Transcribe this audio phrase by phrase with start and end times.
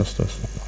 [0.00, 0.63] Asta, asta.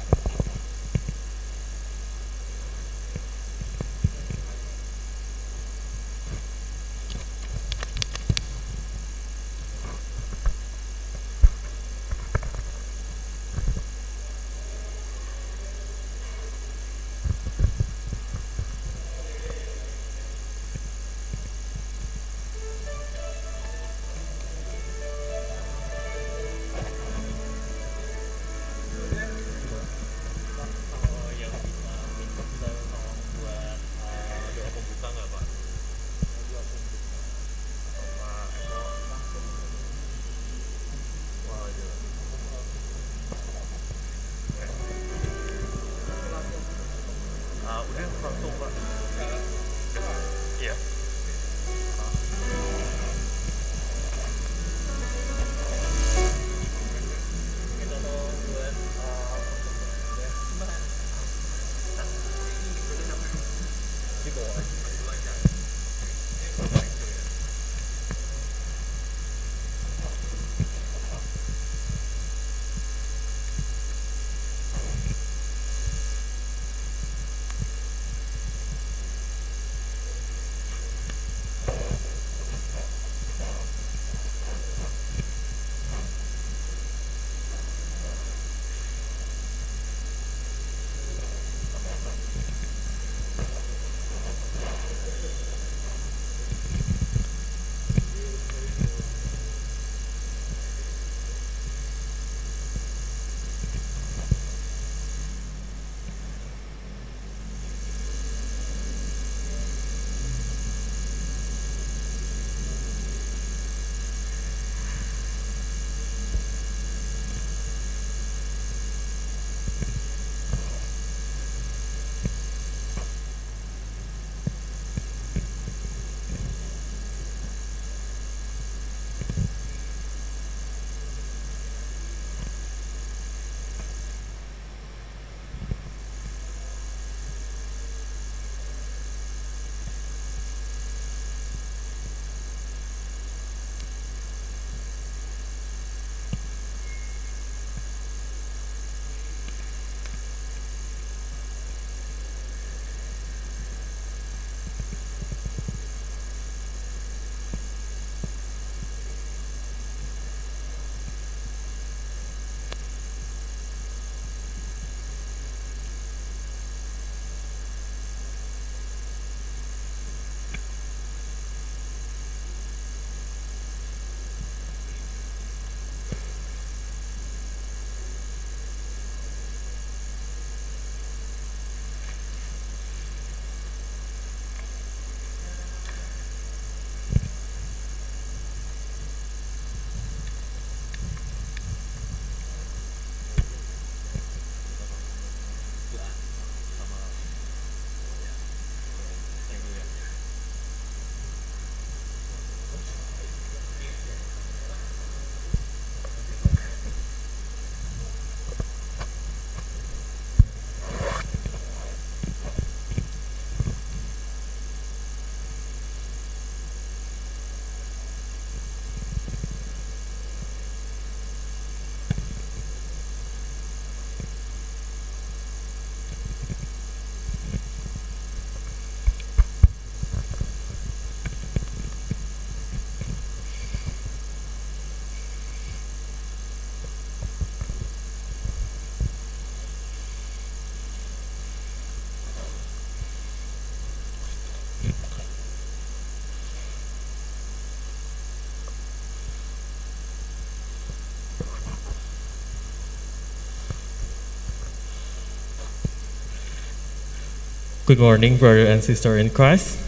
[257.87, 259.79] Good morning, brother and sister in Christ.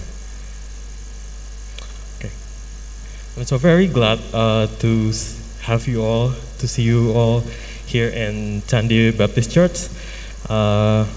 [2.15, 2.31] Okay.
[3.35, 5.11] I'm so very glad uh, to
[5.63, 7.41] have you all, to see you all
[7.85, 9.89] here in Chandi Baptist Church.
[10.47, 11.07] Uh,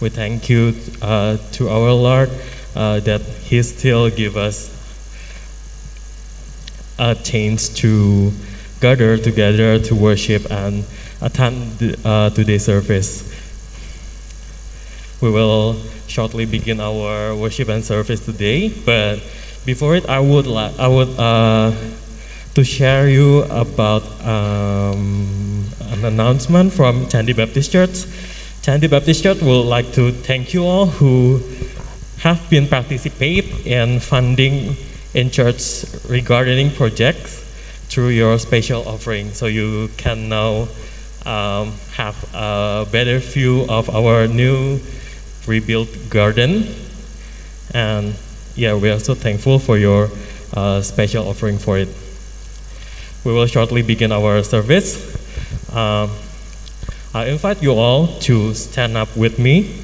[0.00, 2.30] we thank you uh, to our Lord
[2.74, 4.72] uh, that He still give us
[6.98, 8.32] a chance to
[8.80, 10.86] gather together to worship and
[11.20, 13.29] attend uh, today's service.
[15.20, 15.76] We will
[16.06, 19.20] shortly begin our worship and service today, but
[19.66, 21.72] before it, I would like I would uh,
[22.54, 28.08] to share you about um, an announcement from Chandy Baptist Church.
[28.62, 31.42] Chandy Baptist Church would like to thank you all who
[32.20, 34.74] have been participate in funding
[35.12, 37.44] in church regarding projects
[37.88, 39.32] through your special offering.
[39.32, 40.68] So you can now
[41.26, 44.80] um, have a better view of our new
[45.50, 46.72] rebuilt garden.
[47.74, 48.14] And
[48.54, 50.08] yeah, we are so thankful for your
[50.54, 51.88] uh, special offering for it.
[53.24, 54.96] We will shortly begin our service.
[55.74, 56.10] Um,
[57.12, 59.82] I invite you all to stand up with me.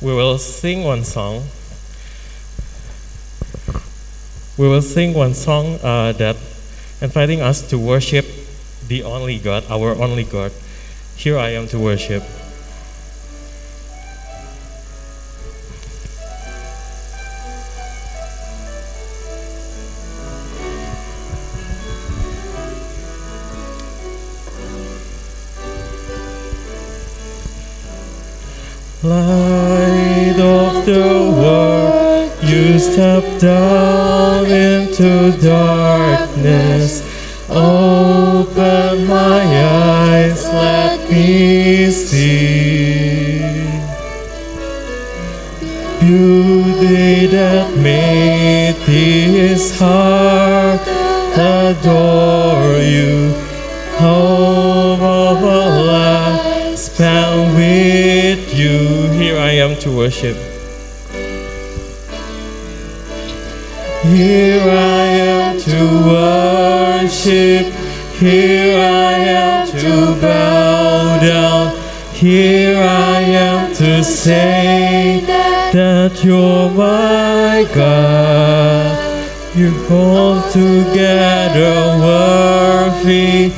[0.00, 1.44] We will sing one song.
[4.56, 6.36] We will sing one song uh, that
[7.00, 8.24] inviting us to worship
[8.88, 10.52] the only God, our only God.
[11.16, 12.22] Here I am to worship.
[29.02, 37.03] Light of the world, you step down into darkness.
[59.84, 60.36] To worship.
[64.02, 67.66] Here I am to worship.
[68.18, 71.76] Here I am to bow down.
[72.14, 78.96] Here I am to say that you're my God.
[79.54, 83.52] You all together worthy,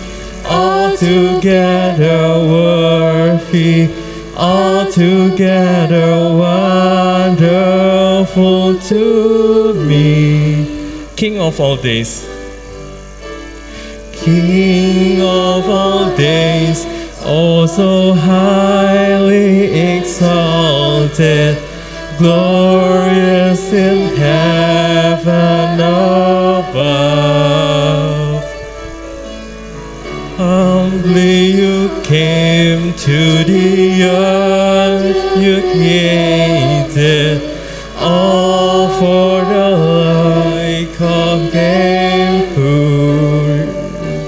[0.45, 3.87] all together worthy,
[4.37, 7.59] all together wonderful
[8.79, 11.09] to me.
[11.17, 12.29] King of all days,
[14.13, 16.85] King of all days,
[17.25, 21.57] oh so highly exalted,
[22.19, 27.17] glorious in heaven above.
[30.37, 31.46] Humbly
[32.05, 37.43] came to the earth, you created
[37.99, 41.77] all for the like of game.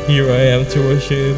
[0.09, 1.37] Here I am to worship.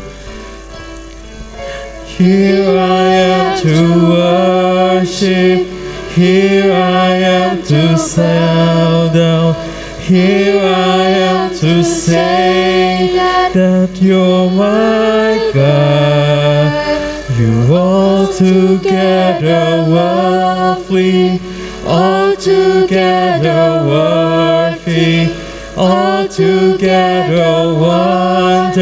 [2.06, 3.76] Here I am to
[4.08, 5.66] worship.
[6.12, 9.54] Here I am to sound down.
[10.00, 13.12] Here I am to say
[13.52, 16.09] that you're my God.
[18.40, 21.38] Together worthy,
[21.86, 25.28] all together worthy,
[25.76, 28.74] all together wonderful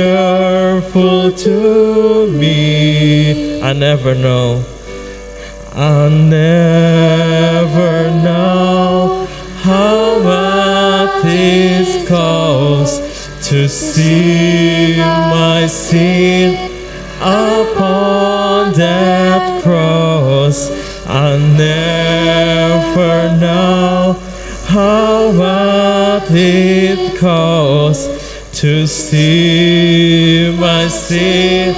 [1.32, 3.60] to me.
[3.60, 4.64] I never know.
[5.74, 9.26] I never know
[9.62, 16.70] how much it costs to see my sin
[17.20, 17.97] upon
[22.88, 24.12] never now.
[24.66, 31.74] how much it costs to see my sin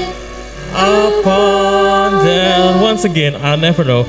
[0.73, 2.81] upon them.
[2.81, 4.07] Once again, I never know.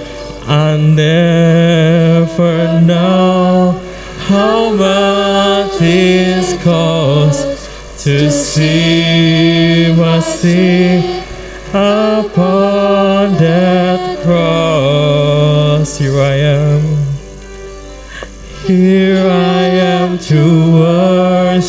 [0.48, 3.80] I never know
[4.28, 11.24] how much it costs to see my sin
[11.70, 16.00] upon that cross.
[16.00, 16.41] Here I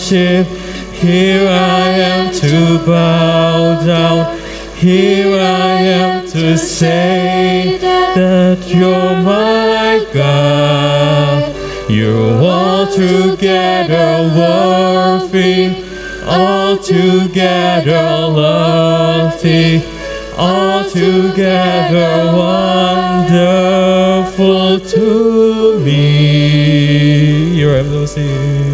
[0.02, 0.46] worship.
[0.92, 4.38] Here I am to bow down.
[4.76, 11.54] Here I am to say that you're my God.
[11.88, 15.84] You're all together worthy,
[16.26, 19.84] all together lovely,
[20.36, 22.32] all together
[23.28, 26.42] wonderful to me.
[28.04, 28.71] Sing.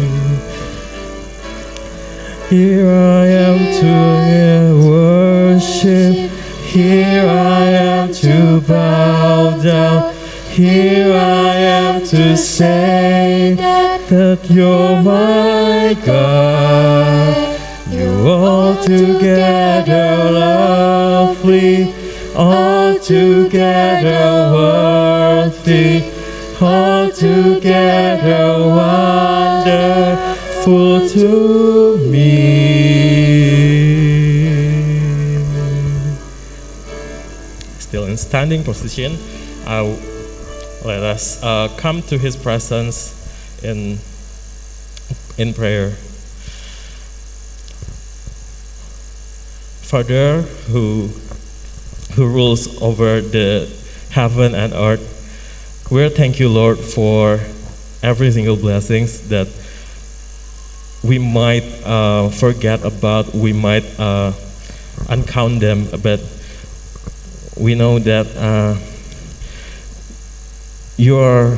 [2.49, 6.31] Here I am to worship.
[6.65, 10.15] Here I am to bow down.
[10.49, 17.59] Here I am to say that you're my God.
[17.91, 21.93] You're altogether lovely,
[22.35, 23.51] altogether
[24.55, 26.01] worthy,
[26.59, 28.49] altogether
[29.59, 31.78] wonderful to
[38.09, 39.17] in standing position,
[40.83, 43.13] let us uh, come to His presence
[43.63, 43.99] in
[45.37, 45.91] in prayer.
[49.85, 51.09] Father, who
[52.15, 53.69] who rules over the
[54.11, 57.39] heaven and earth, we thank you, Lord, for
[58.01, 59.47] every single blessings that
[61.03, 64.33] we might uh, forget about, we might uh,
[65.07, 66.19] uncount them, but
[67.59, 68.75] we know that uh,
[70.97, 71.57] you are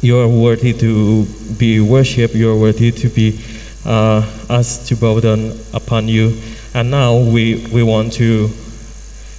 [0.00, 1.26] you are worthy to
[1.58, 2.34] be worshipped.
[2.34, 3.40] You are worthy to be
[3.84, 6.40] uh, us to bow down upon you.
[6.74, 8.50] And now we we want to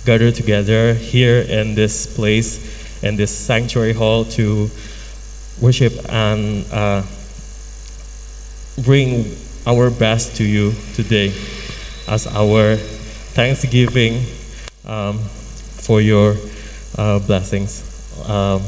[0.05, 4.69] gather together here in this place, in this sanctuary hall, to
[5.61, 7.03] worship and uh,
[8.83, 9.35] bring
[9.65, 11.33] our best to you today
[12.07, 14.25] as our thanksgiving
[14.89, 15.19] um,
[15.85, 16.35] for your
[16.97, 17.85] uh, blessings.
[18.27, 18.61] Um,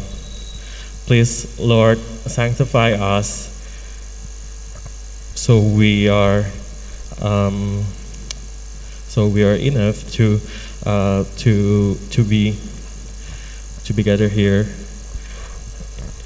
[1.08, 3.50] please, Lord, sanctify us
[5.42, 6.46] so we are
[7.22, 7.84] um,
[9.10, 10.40] so we are enough to
[10.86, 12.56] uh, to to be
[13.86, 14.68] to be gathered here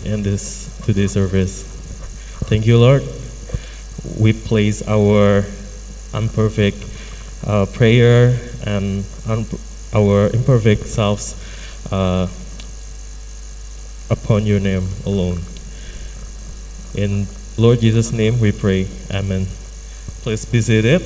[0.03, 1.63] in this today's service.
[2.51, 3.03] Thank you, Lord.
[4.19, 5.45] We place our
[6.13, 6.77] imperfect
[7.47, 8.37] uh, prayer
[8.67, 9.05] and
[9.95, 11.39] our imperfect selves
[11.91, 12.27] uh,
[14.11, 15.39] upon your name alone.
[16.93, 17.25] In
[17.57, 18.87] Lord Jesus' name we pray.
[19.09, 19.47] Amen.
[20.21, 21.01] Please be seated.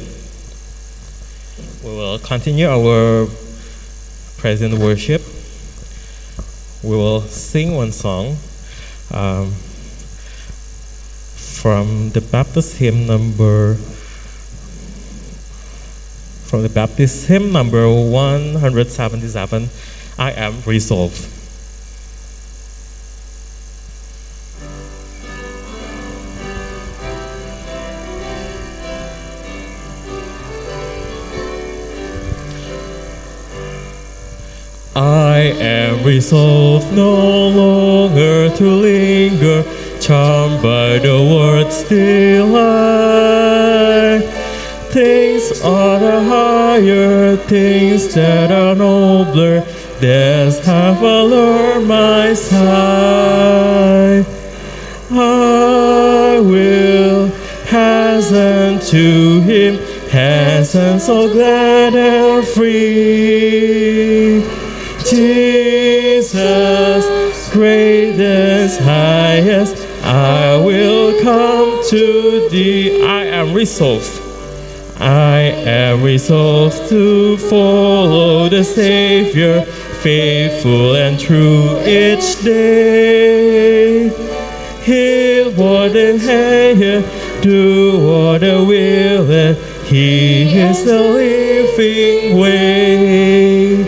[1.83, 3.27] We will continue our
[4.37, 5.21] present worship.
[6.81, 8.37] We will sing one song
[9.13, 9.51] um,
[11.35, 13.77] from the Baptist hymn number
[16.49, 19.69] from the Baptist hymn number 177
[20.17, 21.27] I am resolved.
[34.95, 39.63] I am resolved no longer to linger,
[40.01, 42.89] charmed by the words delight.
[44.11, 44.28] Things
[45.61, 49.61] are the higher, things that are nobler,
[49.99, 54.25] that have allured my sight.
[55.11, 57.27] I will
[57.65, 59.77] hasten to him,
[60.09, 64.43] hasten so glad and free.
[65.09, 67.05] Jesus,
[67.51, 73.03] greatest, highest, I will come to thee.
[73.03, 74.18] I am resolved.
[74.99, 79.61] I am resolved to follow the Savior,
[80.01, 84.09] faithful and true each day.
[84.83, 87.01] Hear what the hear,
[87.41, 93.85] do what the will, and He is the living way.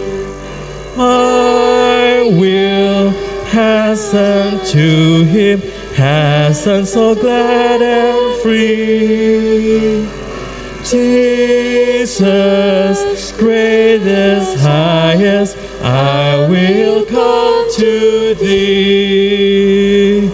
[0.97, 3.09] I will
[3.49, 5.59] hasten to Him,
[5.93, 10.20] hasten so glad and free.
[10.83, 12.17] Jesus,
[13.33, 20.29] greatest, highest, I will come to thee.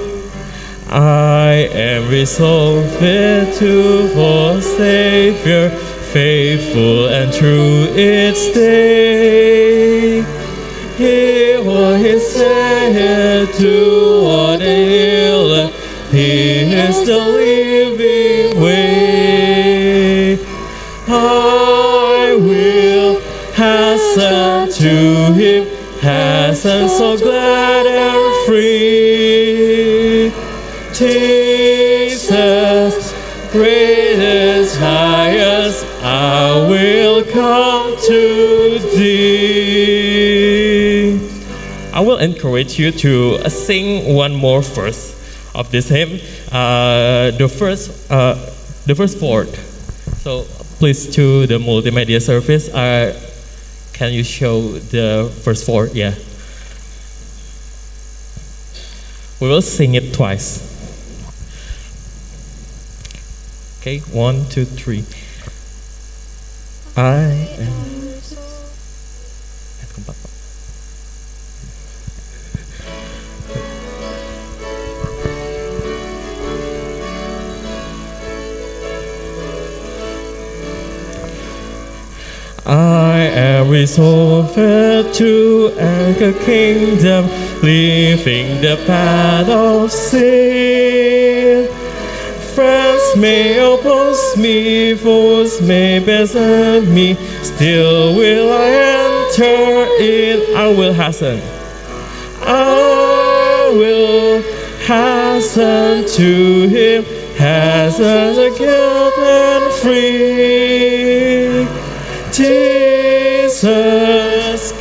[0.90, 5.70] I am resolved fit to for Savior,
[6.12, 9.47] faithful and true each day.
[42.18, 45.14] Will encourage you to uh, sing one more verse
[45.54, 46.20] of this hymn.
[46.52, 48.34] Uh, the first, uh,
[48.86, 49.56] the first fourth.
[50.22, 50.44] So
[50.80, 52.70] please to the multimedia service.
[52.70, 53.20] Uh,
[53.94, 55.88] can you show the first four?
[55.88, 56.16] Yeah.
[59.40, 60.76] We will sing it twice.
[63.82, 65.06] Okay, one, two, three.
[66.98, 68.07] I am.
[83.68, 84.56] I am resolved
[85.16, 87.26] to anchor kingdom,
[87.62, 91.68] leaving the path of sin.
[92.56, 100.56] Friends may oppose me, foes may beset me, still will I enter in.
[100.56, 101.42] I will hasten.
[102.44, 104.42] I will
[104.88, 107.04] hasten to him,
[107.36, 110.58] hasten to guilt and free.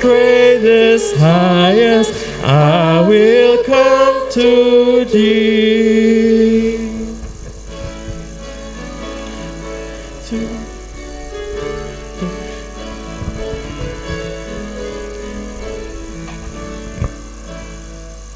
[0.00, 2.12] Greatest, highest,
[2.44, 6.36] I will come to thee.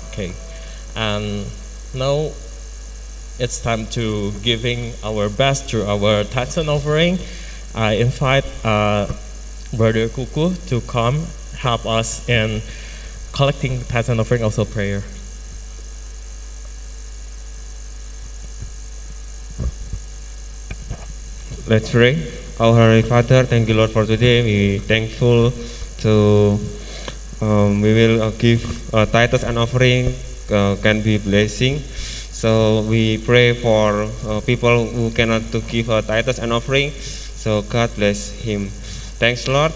[0.09, 0.33] Okay,
[0.97, 1.47] and
[1.95, 2.31] now
[3.39, 7.19] it's time to giving our best to our tithes and offering.
[7.75, 9.07] I invite uh,
[9.73, 12.61] Brother Kuku to come help us in
[13.33, 15.03] collecting tithes and offering, also prayer.
[21.71, 22.19] Let's pray.
[22.59, 24.43] Our Heavenly Father, thank you, Lord, for today.
[24.43, 25.53] We thankful
[26.03, 26.59] to
[27.41, 30.13] um, we will uh, give uh, titles and offering
[30.51, 31.79] uh, can be blessing.
[31.79, 36.91] So we pray for uh, people who cannot to give uh, titles and offering.
[36.91, 38.69] So God bless him.
[39.21, 39.73] Thanks, Lord.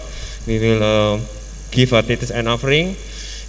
[0.49, 1.21] We will uh,
[1.69, 2.97] give our titles and offering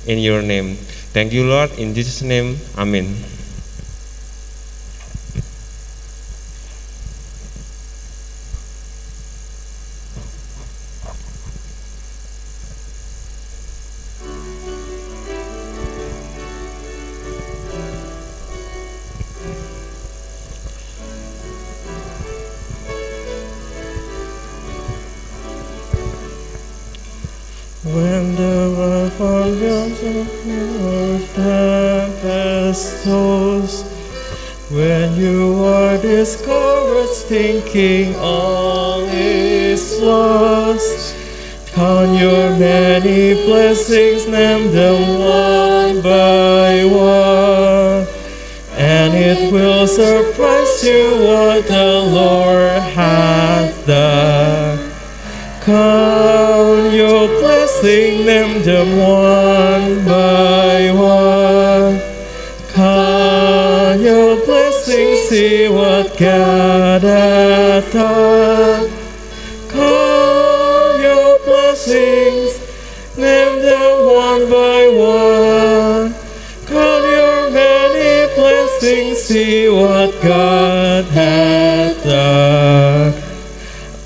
[0.06, 0.76] in your name.
[1.16, 1.72] Thank you, Lord.
[1.80, 3.16] In Jesus' name, Amen.
[38.16, 41.14] All is lost,
[41.74, 44.55] count your many blessings, name
[79.26, 83.12] see what God hath done.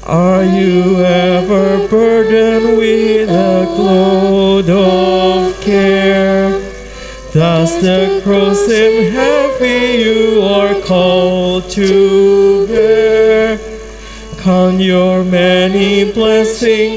[0.03, 6.53] Are you ever burdened with a load of care?
[7.35, 13.59] Does the cross seem heavy you are called to bear?
[14.39, 16.90] Count your many blessings,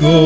[0.00, 0.23] go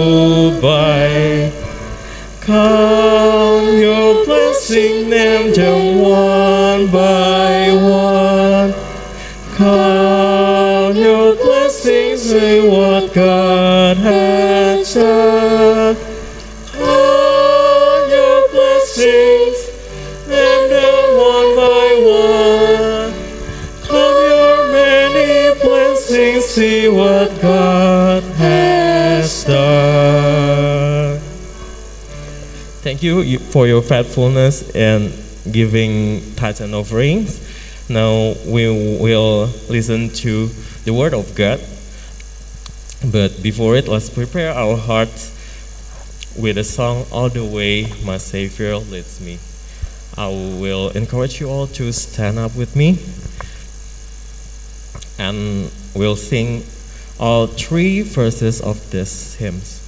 [32.98, 35.12] Thank you for your faithfulness in
[35.52, 37.38] giving tithes and offerings.
[37.88, 38.66] Now we
[38.98, 40.48] will listen to
[40.82, 41.60] the word of God.
[43.12, 45.30] But before it, let's prepare our hearts
[46.36, 49.38] with a song, All the Way My Savior Leads Me.
[50.16, 52.98] I will encourage you all to stand up with me
[55.20, 56.64] and we'll sing
[57.20, 59.87] all three verses of this hymns.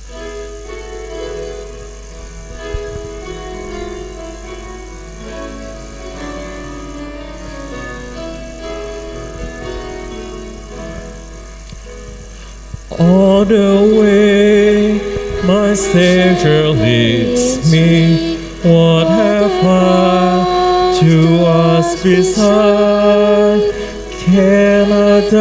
[13.40, 15.00] The way
[15.46, 18.36] my Savior leads me.
[18.62, 23.62] What have I to ask beside?
[24.10, 25.40] Canada,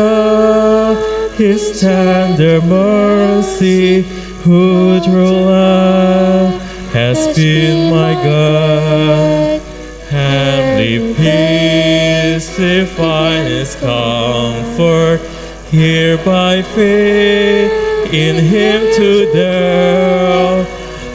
[1.35, 4.03] His tender mercy,
[4.43, 6.55] who through life
[6.93, 9.61] has been my God.
[10.07, 15.19] Heavenly peace, divine comfort,
[15.69, 20.65] here by faith in Him to dwell.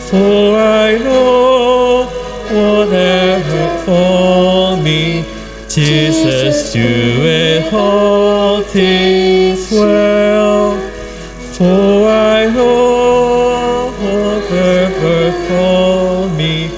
[0.09, 2.07] For I know
[2.51, 5.25] whatever for me,
[5.69, 10.79] Jesus doeth all things well.
[11.55, 16.71] For I know whatever for me,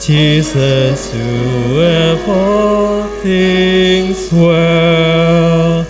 [0.00, 5.86] Jesus doeth all things well.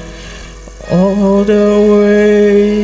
[0.91, 2.80] All the way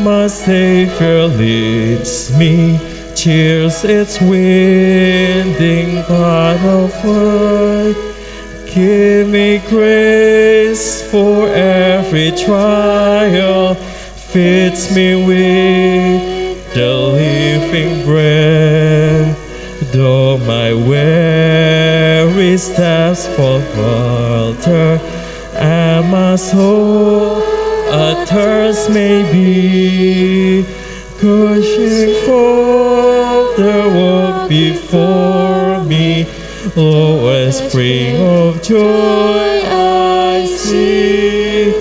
[0.00, 2.78] my Savior leads me,
[3.14, 7.96] cheers its winding path of life.
[8.72, 19.36] Give me grace for every trial, fits me with the living bread.
[19.92, 25.00] Though my weary steps fall falter,
[25.56, 27.47] and my soul
[27.90, 30.62] a thirst may be,
[31.20, 36.26] gushing forth the work before me.
[36.76, 41.72] Oh, a spring of joy I see,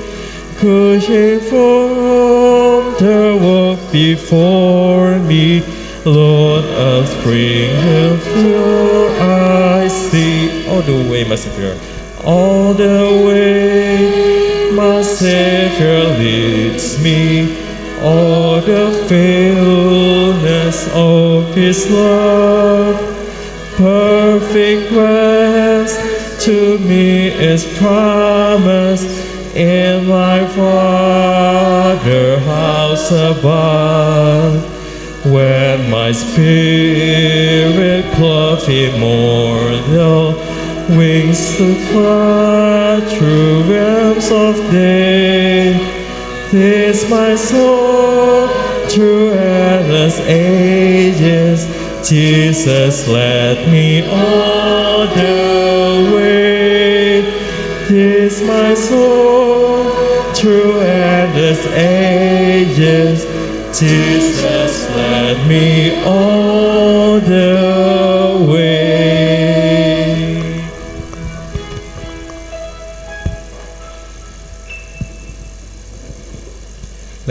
[0.61, 5.61] gushing forth the work before me.
[6.05, 10.65] Lord, a spring of joy I see.
[10.69, 11.75] All the way, my Savior.
[12.23, 13.56] All the way,
[15.19, 17.57] Savior leads me.
[18.03, 22.99] All the fullness of His love
[23.77, 29.07] perfect rest to me is promised
[29.55, 34.75] in my Father house above.
[35.25, 40.35] When my spirit clothed immortal
[40.95, 45.73] wings to fly through realms of day,
[46.51, 48.47] this my soul
[48.89, 51.65] through endless ages.
[52.07, 57.21] Jesus led me all the way.
[57.87, 59.91] This my soul
[60.33, 63.25] through endless ages.
[63.77, 64.26] Jesus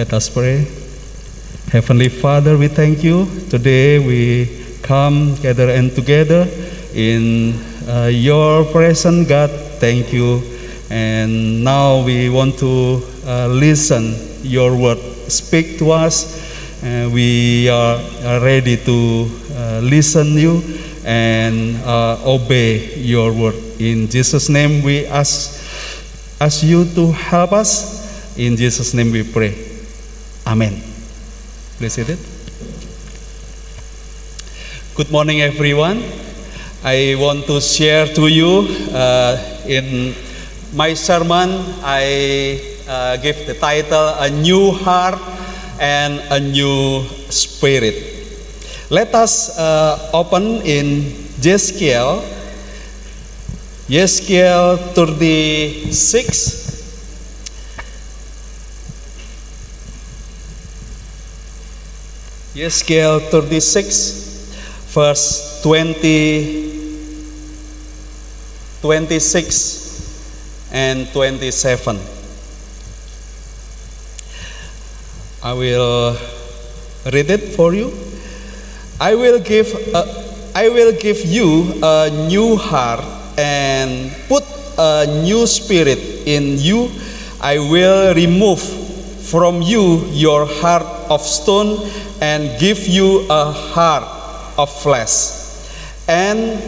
[0.06, 0.58] Let us pray.
[1.72, 3.26] Heavenly Father, we thank you.
[3.50, 4.46] Today we
[4.82, 6.46] come gather and together
[6.94, 7.54] in
[7.88, 9.50] uh, your presence, God.
[9.82, 10.42] Thank you.
[10.90, 14.14] And now we want to uh, listen
[14.46, 14.98] your word.
[15.26, 16.38] Speak to us.
[16.84, 20.62] Uh, we are, are ready to uh, listen you
[21.04, 23.56] and uh, obey your word.
[23.80, 28.38] In Jesus' name we ask, ask you to help us.
[28.38, 29.65] In Jesus' name we pray.
[30.46, 30.78] Amen.
[31.90, 32.22] Sit it.
[34.94, 35.98] Good morning, everyone.
[36.86, 38.62] I want to share to you
[38.94, 39.34] uh,
[39.66, 40.14] in
[40.72, 41.50] my sermon.
[41.82, 45.18] I uh, give the title "A New Heart
[45.82, 47.98] and a New Spirit."
[48.86, 51.10] Let us uh, open in
[51.42, 52.22] Jeskiel,
[53.90, 56.65] Jeskiel 36.
[62.56, 66.72] Ezekiel 36, verse 20,
[68.80, 72.00] 26, and 27.
[75.44, 76.16] I will
[77.12, 77.92] read it for you.
[78.98, 80.02] I will give a,
[80.54, 83.04] I will give you a new heart
[83.36, 84.44] and put
[84.78, 86.88] a new spirit in you.
[87.38, 88.62] I will remove
[89.28, 91.84] from you your heart of stone
[92.20, 94.04] and give you a heart
[94.58, 95.46] of flesh.
[96.08, 96.60] And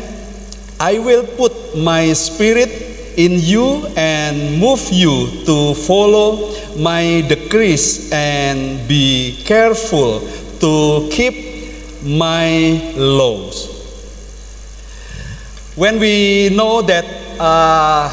[0.80, 2.70] I will put my spirit
[3.18, 10.20] in you and move you to follow my decrees and be careful
[10.60, 11.34] to keep
[12.04, 13.74] my laws.
[15.74, 17.04] When we know that
[17.40, 18.10] uh,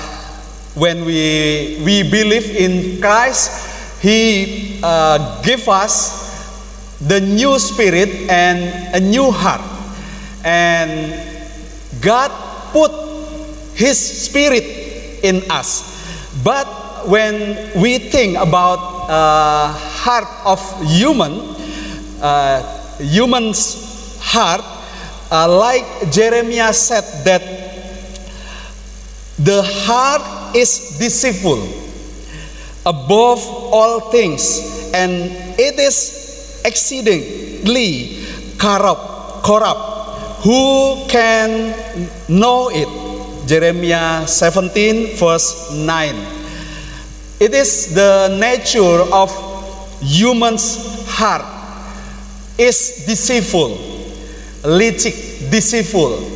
[0.74, 6.25] when we, we believe in Christ, He uh, give us
[7.02, 9.62] the new spirit and a new heart.
[10.44, 11.14] And
[12.02, 12.32] God
[12.72, 12.92] put
[13.76, 14.64] His spirit
[15.24, 15.96] in us.
[16.44, 16.68] But
[17.08, 21.56] when we think about uh, heart of human,
[22.22, 22.62] uh,
[22.98, 24.64] human's heart,
[25.32, 27.42] uh, like Jeremiah said that
[29.38, 31.60] the heart is deceitful
[32.86, 33.42] above
[33.74, 36.25] all things and it is
[36.66, 38.26] exceedingly
[38.58, 39.94] corrupt corrupt.
[40.44, 41.74] Who can
[42.28, 42.90] know it?
[43.46, 46.16] Jeremiah 17 verse 9
[47.40, 49.30] it is the nature of
[50.02, 51.46] human's heart.
[52.58, 53.76] Is deceitful
[54.66, 56.34] licik deceitful.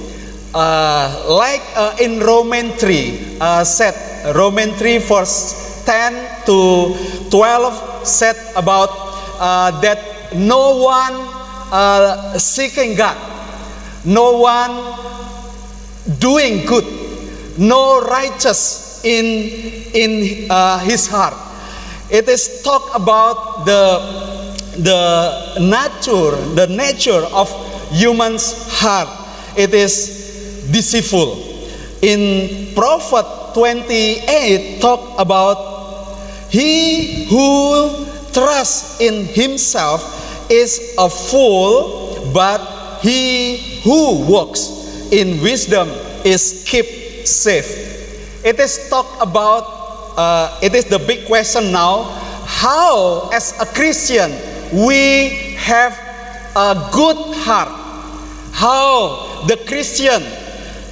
[0.53, 3.93] Uh, like uh, in Roman 3 uh, said
[4.33, 6.93] Roman 3 verse 10 to
[7.29, 8.89] 12 said about
[9.37, 10.01] uh, that
[10.35, 11.13] no one
[11.71, 13.17] uh, seeking God.
[14.05, 14.95] No one
[16.19, 16.85] doing good.
[17.57, 19.25] No righteous in
[19.93, 21.35] in uh, his heart.
[22.09, 23.99] It is talk about the
[24.79, 27.51] the nature the nature of
[27.91, 29.09] human's heart.
[29.57, 31.35] It is deceitful.
[32.01, 35.57] In Prophet 28 talk about
[36.49, 40.18] he who trusts in himself
[40.49, 42.59] is a fool, but
[43.01, 45.89] he who walks in wisdom
[46.25, 48.45] is kept safe.
[48.45, 52.03] It is talk about uh, it is the big question now
[52.45, 54.31] how as a Christian
[54.73, 55.93] we have
[56.55, 57.69] a good heart
[58.51, 60.23] how the Christian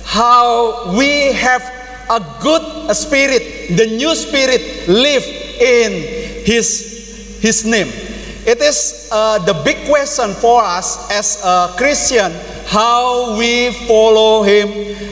[0.06, 1.62] how we have
[2.10, 5.24] a good spirit, the new spirit live
[5.60, 5.91] in
[6.46, 7.88] his, his name.
[8.48, 12.32] It is uh, the big question for us as a Christian
[12.67, 14.67] how we follow him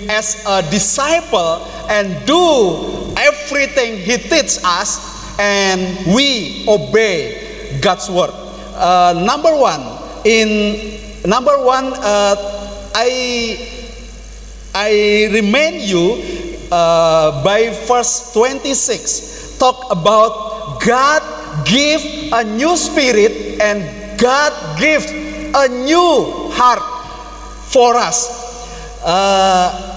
[0.10, 5.00] as a disciple and do everything he teaches us
[5.40, 5.82] and
[6.14, 8.32] we obey God's word.
[8.76, 9.82] Uh, number one,
[10.26, 12.36] in number one, uh,
[12.94, 13.56] I
[14.76, 16.20] I remind you
[16.72, 21.24] uh, by verse 26 talk about God
[21.64, 22.02] give
[22.34, 26.84] a new spirit and God gives a new heart
[27.72, 28.28] for us.
[29.04, 29.96] Uh,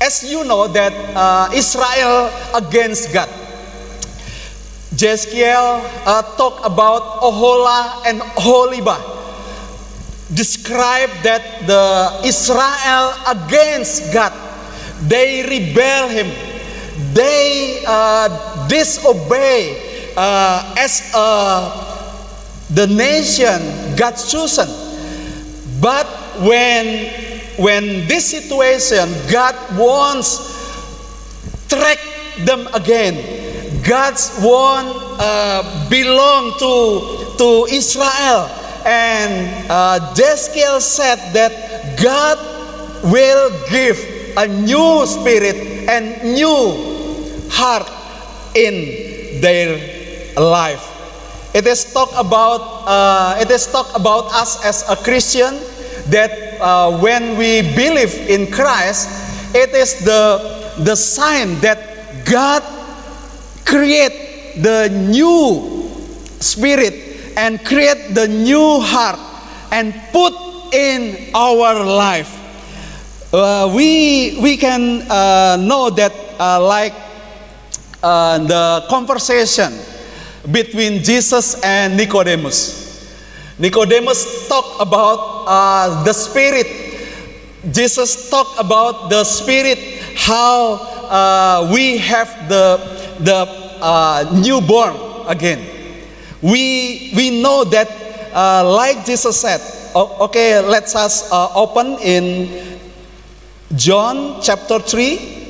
[0.00, 3.28] as you know that uh, Israel against God.
[4.92, 8.98] Jeskiel uh, talk about Ohola and Oholiba
[10.34, 14.32] describe that the Israel against God,
[15.08, 16.28] they rebel him,
[17.12, 18.28] they uh,
[18.68, 21.70] disobey uh, as uh,
[22.70, 23.60] the nation
[23.96, 24.68] God chosen.
[25.80, 26.06] But
[26.40, 27.10] when
[27.58, 30.52] when this situation, God wants
[31.68, 31.98] track
[32.44, 33.20] them again.
[33.82, 38.48] God's want uh, belong to to Israel
[38.86, 40.14] and uh,
[40.80, 42.38] said that God
[43.04, 43.98] will give
[44.36, 45.56] a new spirit
[45.88, 47.90] and new heart
[48.54, 49.91] in their
[50.36, 50.88] life.
[51.54, 55.60] It is talk about uh, it is talk about us as a Christian
[56.08, 59.08] that uh, when we believe in Christ,
[59.54, 60.40] it is the
[60.80, 62.64] the sign that God
[63.64, 65.88] create the new
[66.40, 66.94] spirit
[67.36, 69.18] and create the new heart
[69.70, 70.34] and put
[70.72, 72.38] in our life.
[73.32, 76.92] Uh, we, we can uh, know that, uh, like
[78.02, 79.72] uh, the conversation
[80.50, 82.80] between Jesus and Nicodemus.
[83.58, 86.66] Nicodemus talked about uh, the Spirit.
[87.70, 89.78] Jesus talked about the Spirit,
[90.16, 90.74] how
[91.06, 92.78] uh, we have the,
[93.20, 94.96] the newborn
[95.28, 95.72] again
[96.42, 97.88] we, we know that,
[98.34, 99.60] uh, like Jesus said,
[99.94, 102.80] okay, let's us uh, open in
[103.76, 105.41] John chapter 3.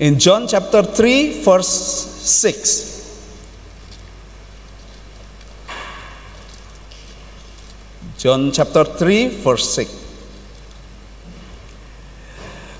[0.00, 2.88] In John chapter 3, verse 6.
[8.16, 9.92] John chapter 3, verse 6.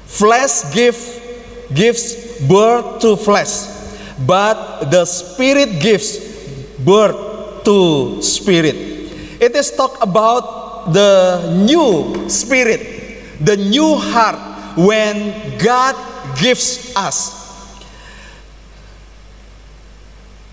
[0.07, 0.97] Flesh give
[1.75, 3.69] gives birth to flesh,
[4.25, 6.17] but the Spirit gives
[6.81, 8.77] birth to spirit.
[9.37, 12.81] It is talk about the new spirit,
[13.45, 14.41] the new heart
[14.77, 17.41] when God gives us.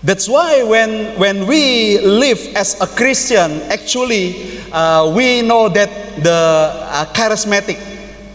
[0.02, 6.30] That's why when, when we live as a Christian, actually, uh, we know that the
[6.30, 7.78] uh, charismatic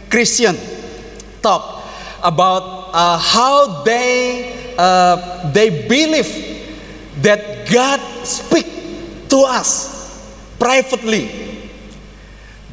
[0.09, 0.57] Christian
[1.41, 1.85] talk
[2.21, 6.29] about uh, how they, uh, they believe
[7.21, 8.67] that God speak
[9.29, 9.93] to us
[10.59, 11.31] privately.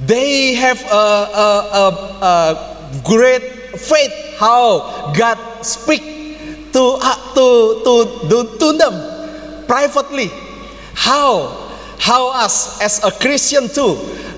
[0.04, 1.88] They have a, a, a,
[2.22, 6.02] a great faith how God speak
[6.72, 7.46] to, uh, to,
[7.84, 10.30] to, to, to them privately.
[10.94, 11.68] How?
[11.98, 13.94] How us as a Christian too,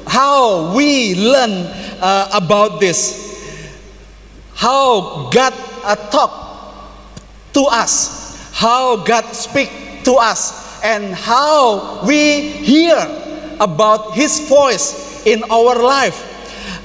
[0.06, 1.70] how we learn
[2.02, 3.22] uh, about this.
[4.54, 6.30] How God uh, talk
[7.54, 9.70] to us, how God speak
[10.04, 12.98] to us, and how we hear
[13.60, 16.18] about His voice in our life.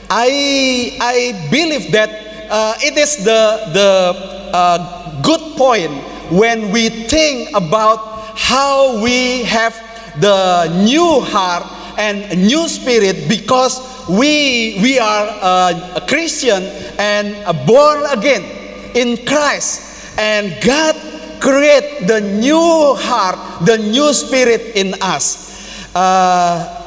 [0.10, 5.92] I, I believe that uh, it is the, the uh, good point
[6.32, 9.74] when we think about how we have
[10.20, 11.64] the new heart
[11.98, 15.28] and new spirit because we, we are
[15.96, 16.64] a Christian
[16.98, 18.44] and born again
[18.96, 20.16] in Christ.
[20.18, 20.96] And God
[21.40, 25.46] create the new heart, the new spirit in us.
[25.96, 26.78] Uh,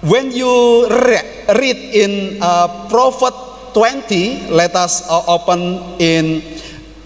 [0.00, 3.47] when you re- read in uh, Proverbs
[3.78, 6.42] 20, let us uh, open in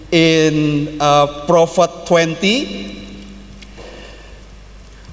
[0.09, 3.13] in uh, Proverbs 20.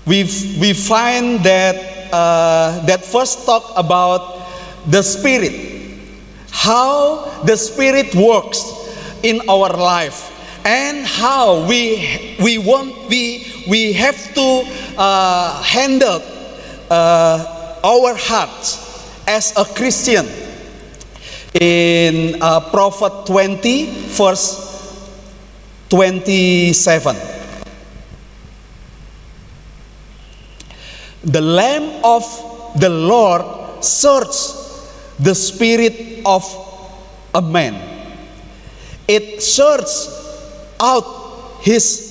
[0.09, 0.25] We
[0.57, 4.41] we find that uh, that first talk about
[4.89, 6.01] the Spirit,
[6.49, 8.65] how the Spirit works
[9.23, 10.33] in our life,
[10.65, 14.65] and how we we want we we have to
[14.97, 16.25] uh, handle
[16.89, 18.81] uh, our hearts
[19.29, 20.40] as a Christian.
[21.55, 24.71] In uh, Prophet 20, verse
[25.91, 27.17] 27.
[31.27, 32.23] The Lamb of
[32.79, 33.43] the Lord
[33.85, 34.57] searches
[35.19, 36.47] the spirit of
[37.35, 37.77] a man.
[39.09, 40.07] It searches
[40.79, 42.09] out his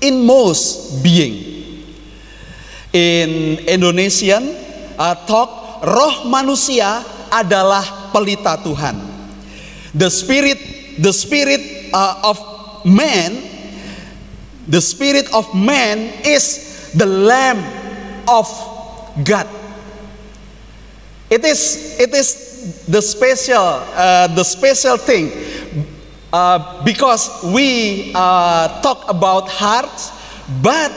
[0.00, 1.82] inmost being.
[2.92, 4.54] In Indonesian,
[5.00, 7.02] uh, talk roh manusia
[7.32, 8.96] adalah pelita Tuhan.
[9.94, 10.58] The spirit,
[10.98, 12.38] the spirit uh, of
[12.84, 13.42] man,
[14.66, 17.60] the spirit of man is the lamb
[18.28, 18.46] of
[19.24, 19.48] God.
[21.30, 25.32] It is, it is the special, uh, the special thing
[26.32, 30.12] uh, because we uh, talk about hearts,
[30.62, 30.92] but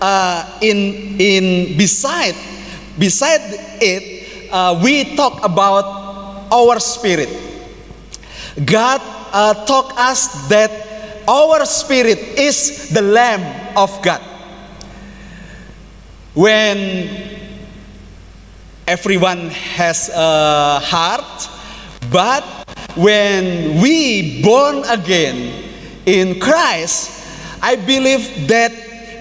[0.00, 2.34] uh, in in beside
[2.98, 3.40] beside
[3.80, 6.01] it, uh, we talk about
[6.52, 7.32] our spirit.
[8.64, 9.00] God
[9.32, 10.70] uh, taught us that
[11.26, 13.40] our spirit is the Lamb
[13.76, 14.20] of God.
[16.34, 17.38] When
[18.86, 21.48] everyone has a heart,
[22.10, 22.44] but
[22.94, 25.64] when we born again
[26.04, 27.24] in Christ,
[27.62, 28.72] I believe that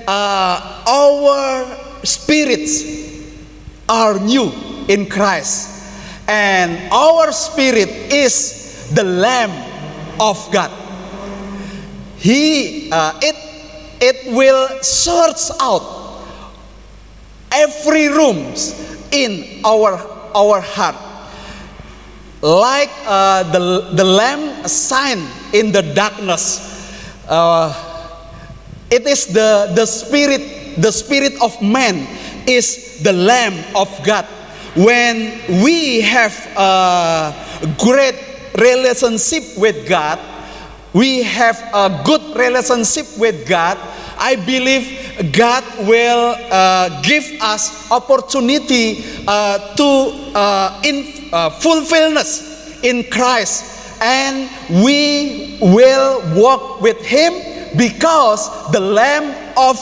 [0.07, 2.83] uh, our spirits
[3.87, 4.51] are new
[4.87, 5.70] in Christ,
[6.31, 9.51] and our spirit is the Lamb
[10.15, 10.71] of God.
[12.15, 13.35] He uh, it
[13.99, 15.83] it will search out
[17.51, 18.71] every rooms
[19.11, 19.99] in our
[20.31, 20.95] our heart
[22.39, 25.19] like uh, the the lamp sign
[25.51, 26.63] in the darkness
[27.27, 27.75] uh,
[28.89, 32.07] it is the the spirit the spirit of man
[32.47, 34.23] is the lamb of god
[34.75, 37.33] when we have a
[37.79, 38.15] great
[38.57, 40.19] relationship with god
[40.93, 43.77] we have a good relationship with god
[44.17, 53.03] i believe God will uh, give us opportunity uh, to uh, in uh, fulfillness in
[53.11, 54.49] Christ, and
[54.83, 57.33] we will walk with Him
[57.77, 59.77] because the Lamb of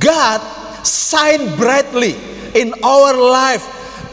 [0.00, 0.40] God
[0.86, 2.16] shine brightly
[2.54, 3.62] in our life,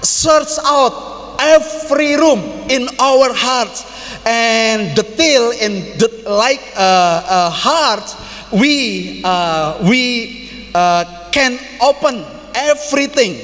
[0.02, 2.40] search out every room
[2.70, 3.86] in our hearts,
[4.26, 8.16] and the till in the like uh, uh, heart
[8.52, 12.26] we uh, we uh, can open
[12.56, 13.38] everything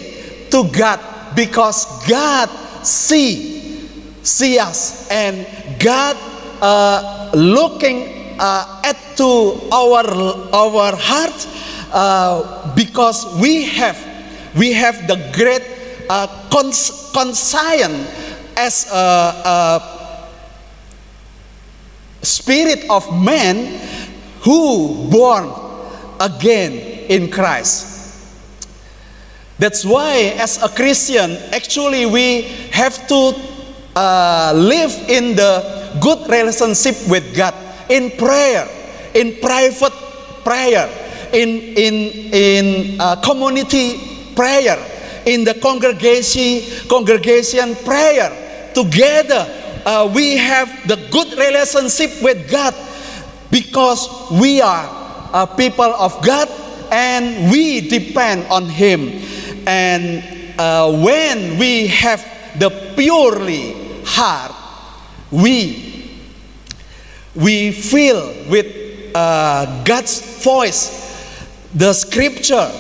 [0.50, 1.00] to God
[1.36, 2.50] because God
[2.84, 3.56] see
[4.24, 5.08] see us.
[5.10, 5.46] And
[5.80, 6.18] God
[6.62, 10.04] uh, looking uh, at to our
[10.52, 11.38] our heart
[11.94, 13.98] uh, because we have
[14.58, 15.75] we have the great
[16.10, 17.12] uh, cons-
[18.58, 18.96] as a,
[19.46, 19.82] a
[22.26, 23.80] spirit of man
[24.42, 25.52] who born
[26.20, 26.74] again
[27.10, 27.94] in Christ.
[29.58, 33.34] That's why, as a Christian, actually we have to
[33.96, 37.56] uh, live in the good relationship with God
[37.90, 38.68] in prayer,
[39.14, 39.94] in private
[40.44, 40.90] prayer,
[41.32, 41.96] in in
[42.34, 44.76] in uh, community prayer,
[45.26, 48.72] in the congregation congregation prayer.
[48.74, 49.48] Together,
[49.86, 52.74] uh, we have the good relationship with God
[53.52, 56.50] because we are a people of God
[56.92, 59.22] and we depend on Him.
[59.68, 62.24] And uh, when we have
[62.60, 64.54] the purely heart,
[65.32, 65.94] we
[67.36, 72.72] we feel with uh, God's voice, the Scripture,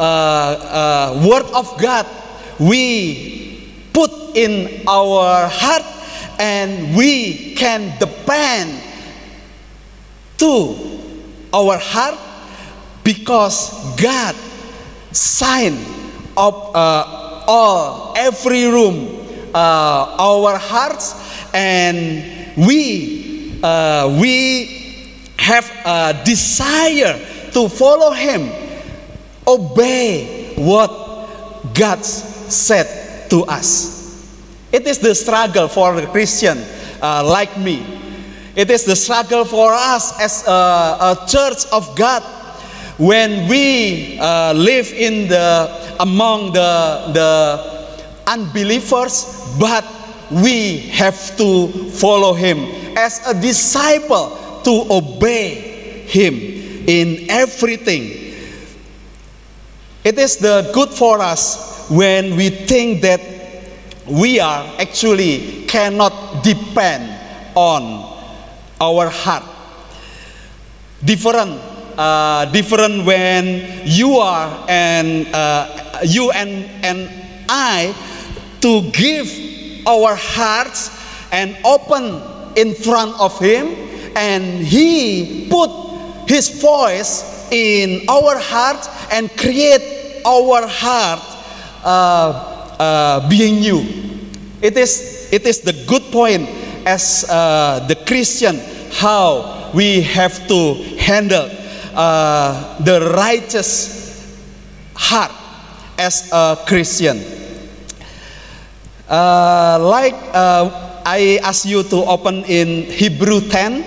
[0.00, 2.06] uh, uh, Word of God.
[2.58, 5.84] We put in our heart,
[6.40, 8.80] and we can depend
[10.38, 10.74] to
[11.52, 12.18] our heart
[13.04, 14.34] because God
[15.12, 15.84] signed
[16.36, 19.20] up uh, all every room
[19.54, 21.14] uh, our hearts
[21.52, 27.18] and we uh, we have a desire
[27.52, 28.48] to follow him
[29.46, 34.00] obey what God said to us.
[34.72, 36.58] It is the struggle for the Christian
[37.02, 37.84] uh, like me.
[38.54, 42.22] It is the struggle for us as a, a church of God
[42.98, 47.32] when we uh, live in the among the the
[48.26, 49.24] unbelievers
[49.58, 49.84] but
[50.30, 52.58] we have to follow him
[52.98, 56.34] as a disciple to obey him
[56.86, 58.19] in everything
[60.04, 63.20] it is the good for us when we think that
[64.06, 67.04] we are actually cannot depend
[67.54, 68.08] on
[68.80, 69.44] our heart.
[71.04, 71.60] Different
[71.98, 77.08] uh, different when you are and uh, you and and
[77.48, 77.94] I
[78.60, 79.28] to give
[79.86, 80.90] our hearts
[81.32, 82.22] and open
[82.56, 83.68] in front of him
[84.16, 85.70] and he put
[86.28, 91.22] his voice in our heart and create our heart
[91.84, 93.80] uh, uh, being new
[94.62, 96.48] it is it is the good point
[96.86, 98.60] as uh, the christian
[98.92, 101.48] how we have to handle
[101.94, 104.00] uh, the righteous
[104.94, 105.32] heart
[105.98, 107.20] as a Christian.
[109.08, 113.84] Uh, like uh, I ask you to open in Hebrew 10,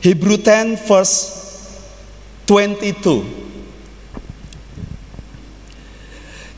[0.00, 1.41] Hebrew 10, verse
[2.52, 3.24] 22.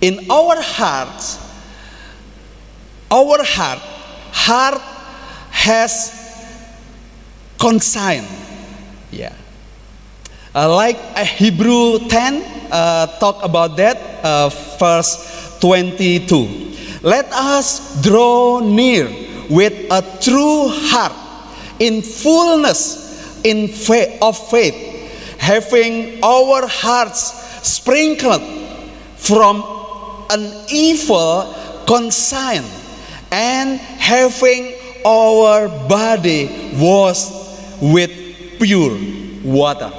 [0.00, 1.38] In our hearts,
[3.08, 3.78] our heart,
[4.34, 4.82] heart
[5.54, 6.10] has
[7.56, 8.26] consign.
[9.12, 9.38] Yeah.
[10.52, 12.42] Uh, like uh, Hebrew 10
[12.72, 17.06] uh, talk about that, uh, verse 22.
[17.06, 19.06] Let us draw near
[19.48, 21.14] with a true heart
[21.78, 23.04] in fullness
[23.44, 24.93] in faith, of faith,
[25.44, 28.40] having our hearts sprinkled
[29.20, 29.60] from
[30.32, 31.52] an evil
[31.84, 32.64] conscience
[33.30, 34.72] and having
[35.04, 36.48] our body
[36.80, 37.28] washed
[37.76, 38.08] with
[38.56, 38.96] pure
[39.44, 39.92] water.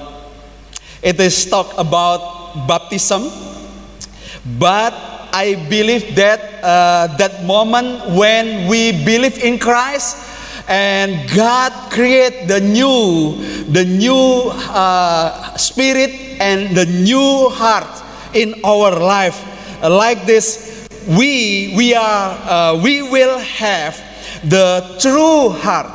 [1.03, 3.29] It is talk about baptism,
[4.57, 4.97] but
[5.29, 10.17] I believe that uh, that moment when we believe in Christ
[10.67, 13.35] and God create the new,
[13.69, 18.03] the new uh, spirit and the new heart
[18.33, 19.41] in our life.
[19.81, 23.93] like this, we we are uh, we will have
[24.43, 25.91] the true heart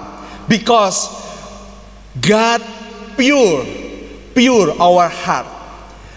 [0.49, 1.11] because
[2.21, 2.63] God
[3.17, 3.65] pure,
[4.35, 5.47] pure our heart.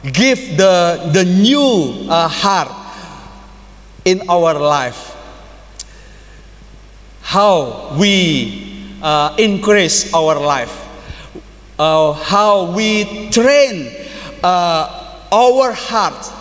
[0.04, 2.72] Give the, the new uh, heart
[4.04, 5.12] in our life.
[7.24, 10.80] How we uh, increase our life.
[11.80, 13.91] Uh, how we train
[14.43, 16.32] uh, our heart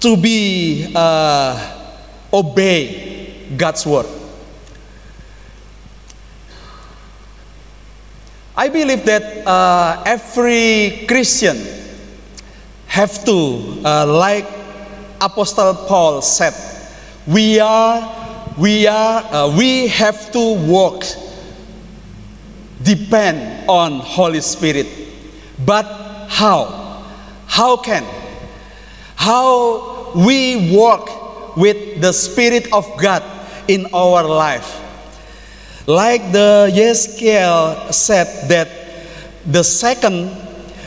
[0.00, 1.58] to be uh,
[2.32, 4.06] obey God's word.
[8.56, 11.56] I believe that uh, every Christian
[12.86, 14.46] have to, uh, like
[15.20, 16.54] Apostle Paul said,
[17.26, 18.02] we are,
[18.58, 21.04] we are, uh, we have to walk,
[22.82, 24.86] depend on Holy Spirit.
[25.64, 25.86] But
[26.28, 27.04] how?
[27.46, 28.04] How can?
[29.14, 33.22] How we walk with the Spirit of God
[33.68, 34.82] in our life?
[35.86, 38.68] Like the Yeskiel said that
[39.46, 40.36] the second,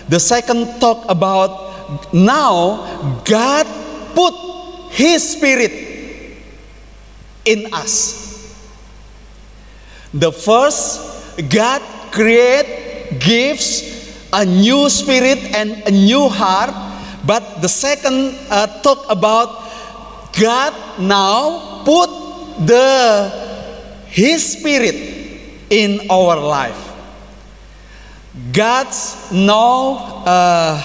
[0.10, 3.66] the second talk about now God
[4.14, 4.36] put
[4.92, 5.81] His Spirit
[7.46, 8.30] in us.
[10.14, 11.82] The first, God
[12.12, 13.88] create, gives
[14.34, 16.72] a new spirit and a new heart.
[17.26, 19.72] But the second uh, talk about
[20.34, 22.10] God now put
[22.66, 23.30] the
[24.08, 24.96] His Spirit
[25.70, 26.92] in our life.
[28.52, 30.82] God's now uh,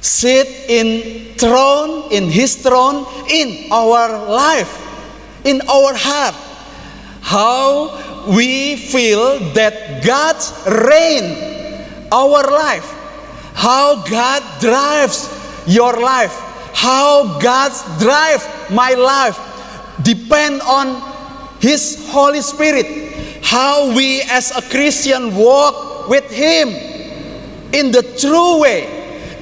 [0.00, 4.70] sit in throne in His throne in our life,
[5.44, 6.34] in our heart.
[7.22, 12.84] How we feel that God's reign our life,
[13.54, 15.30] how God drives
[15.66, 16.34] your life,
[16.74, 19.38] how God drives my life
[20.02, 21.00] depend on
[21.60, 22.86] His Holy Spirit.
[23.42, 26.68] How we as a Christian walk with Him
[27.72, 28.86] in the true way,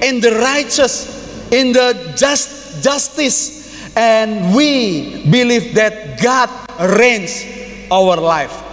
[0.01, 3.60] in the righteous, in the just justice,
[3.95, 6.49] and we believe that God
[6.97, 7.43] reigns
[7.91, 8.63] our life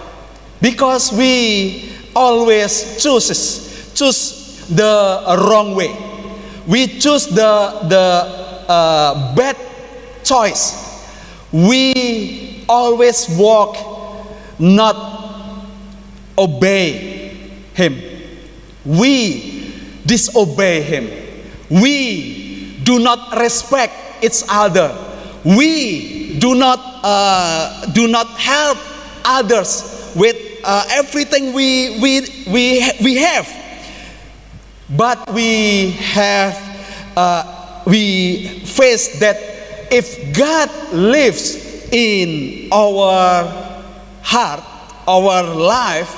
[0.61, 5.95] because we always chooses choose the wrong way.
[6.67, 8.05] We choose the the
[8.69, 9.57] uh, bad
[10.23, 10.87] choice.
[11.51, 13.75] We always walk
[14.59, 15.65] not
[16.37, 17.35] obey
[17.73, 17.99] him.
[18.85, 19.73] We
[20.05, 21.09] disobey him.
[21.69, 25.08] We do not respect each other.
[25.43, 28.77] We do not uh, do not help
[29.23, 33.47] others with uh, everything we, we, we, we have.
[34.89, 39.37] But we have, uh, we face that
[39.91, 43.43] if God lives in our
[44.21, 44.63] heart,
[45.07, 46.15] our life,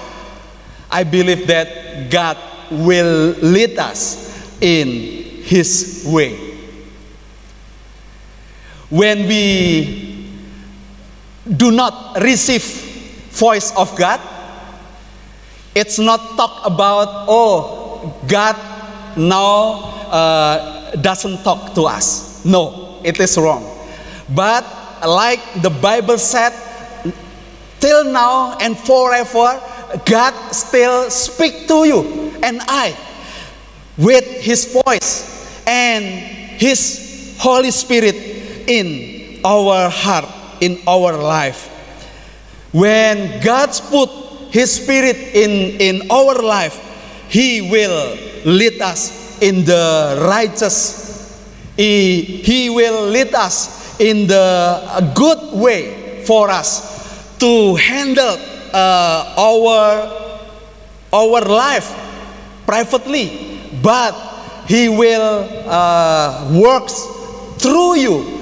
[0.89, 2.37] I believe that God
[2.71, 6.50] will lead us in His way.
[8.91, 10.27] When we
[11.47, 12.61] do not receive
[13.31, 14.19] voice of God,
[15.73, 18.59] it's not talk about oh God
[19.15, 19.79] now
[20.11, 22.43] uh, doesn't talk to us.
[22.43, 23.63] No, it is wrong.
[24.27, 24.67] But
[25.07, 26.51] like the Bible said,
[27.79, 29.55] till now and forever,
[30.03, 32.95] God still speak to you and I
[33.97, 36.03] with His voice and
[36.59, 38.30] His Holy Spirit
[38.67, 40.25] in our heart,
[40.61, 41.67] in our life.
[42.71, 44.09] When God's put
[44.51, 46.77] His Spirit in, in our life,
[47.29, 50.99] He will lead us in the righteous.
[51.75, 58.37] He, he will lead us in the good way for us to handle
[58.73, 60.31] uh, our
[61.13, 61.91] our life
[62.65, 64.15] privately, but
[64.67, 67.03] He will uh, works
[67.59, 68.40] through you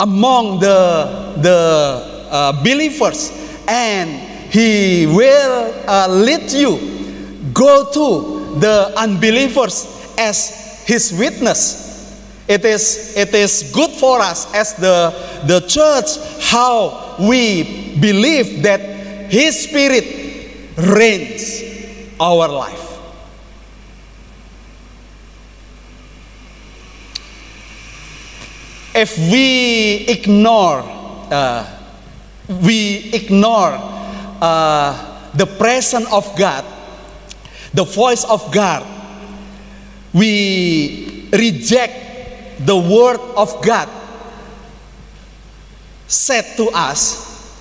[0.00, 3.30] among the the uh, believers,
[3.68, 4.10] and
[4.50, 6.90] He will uh, lead you
[7.52, 11.88] go to the unbelievers as His witness.
[12.48, 15.14] It is, it is good for us as the,
[15.46, 16.18] the church
[16.50, 18.80] how we believe that
[19.30, 20.04] His Spirit
[20.76, 21.62] reigns
[22.18, 22.89] our life.
[29.00, 30.84] If we ignore,
[31.32, 31.64] uh,
[32.46, 33.72] we ignore
[34.42, 36.66] uh, the presence of God,
[37.72, 38.84] the voice of God,
[40.12, 43.88] we reject the word of God
[46.06, 47.56] said to us,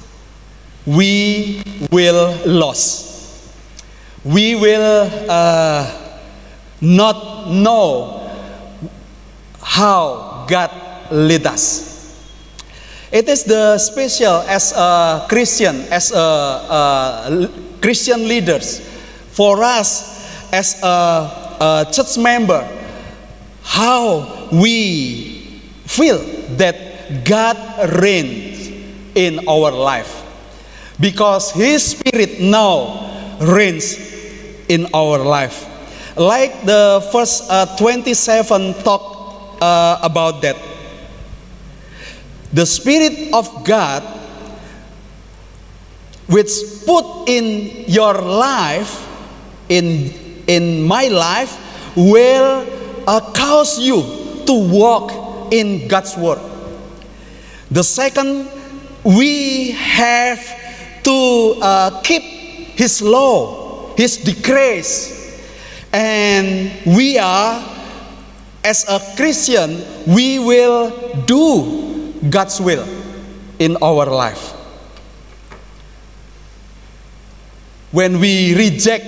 [0.86, 3.56] we will lose.
[4.26, 6.20] We will uh,
[6.82, 8.28] not know
[9.62, 11.90] how God lead us.
[13.12, 17.50] It is the special as a Christian, as a, a
[17.82, 18.80] Christian leaders,
[19.32, 22.62] for us as a, a church member,
[23.64, 26.20] how we feel
[26.58, 27.58] that God
[28.00, 28.70] reigns
[29.16, 30.20] in our life
[31.00, 33.10] because His Spirit now
[33.42, 33.98] reigns
[34.68, 35.66] in our life.
[36.16, 40.69] Like the first uh, 27 talk uh, about that.
[42.52, 44.02] The Spirit of God,
[46.28, 46.50] which
[46.86, 49.08] put in your life,
[49.70, 50.12] in,
[50.48, 51.58] in my life,
[51.96, 52.66] will
[53.08, 54.02] uh, cause you
[54.46, 56.40] to walk in God's Word.
[57.70, 58.50] The second,
[59.04, 60.42] we have
[61.04, 62.24] to uh, keep
[62.78, 65.18] His law, His decrees.
[65.94, 67.64] And we are,
[68.64, 71.89] as a Christian, we will do
[72.28, 72.86] God's will
[73.60, 74.56] in our life.
[77.92, 79.06] When we reject,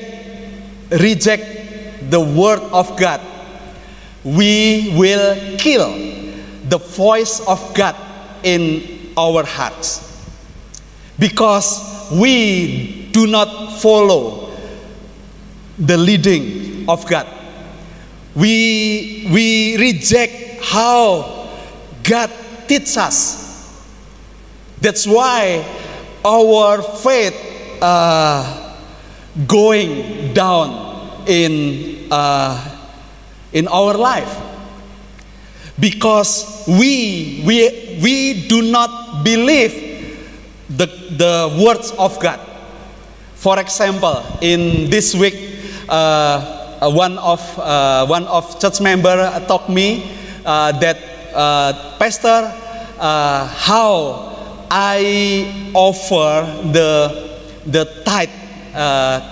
[0.92, 3.22] reject the word of God,
[4.24, 5.90] we will kill
[6.68, 7.96] the voice of God
[8.44, 10.08] in our hearts
[11.20, 14.52] because we do not follow
[15.78, 17.28] the leading of God.
[18.36, 21.50] We, we reject how
[22.04, 22.32] God
[22.72, 23.20] teaches us.
[24.80, 25.60] That's why
[26.24, 27.36] our faith
[27.82, 28.78] uh,
[29.46, 32.56] going down in, uh,
[33.52, 34.32] in our life
[35.82, 39.76] because we, we, we do not believe
[40.70, 42.40] the, the words of God.
[43.36, 45.36] For example, in this week,
[45.90, 50.16] uh, one of uh, one of church member told me
[50.46, 52.54] uh, that uh, Pastor,
[53.00, 58.30] uh, how I offer the the tithe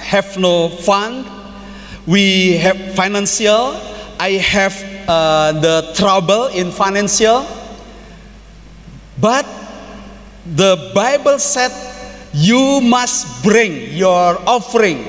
[0.00, 1.26] have no fund
[2.06, 3.76] we have financial
[4.18, 4.72] i have
[5.06, 7.46] uh, the trouble in financial
[9.20, 9.44] but
[10.56, 11.70] the bible said
[12.32, 15.04] you must bring your offering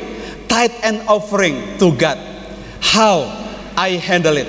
[0.48, 2.18] tithe and offering to god
[2.82, 3.26] how
[3.78, 4.48] i handle it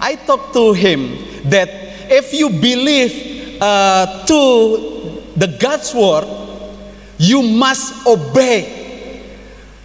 [0.00, 1.18] i talked to him
[1.50, 1.68] that
[2.10, 6.24] if you believe uh, to the god's word
[7.18, 8.80] you must obey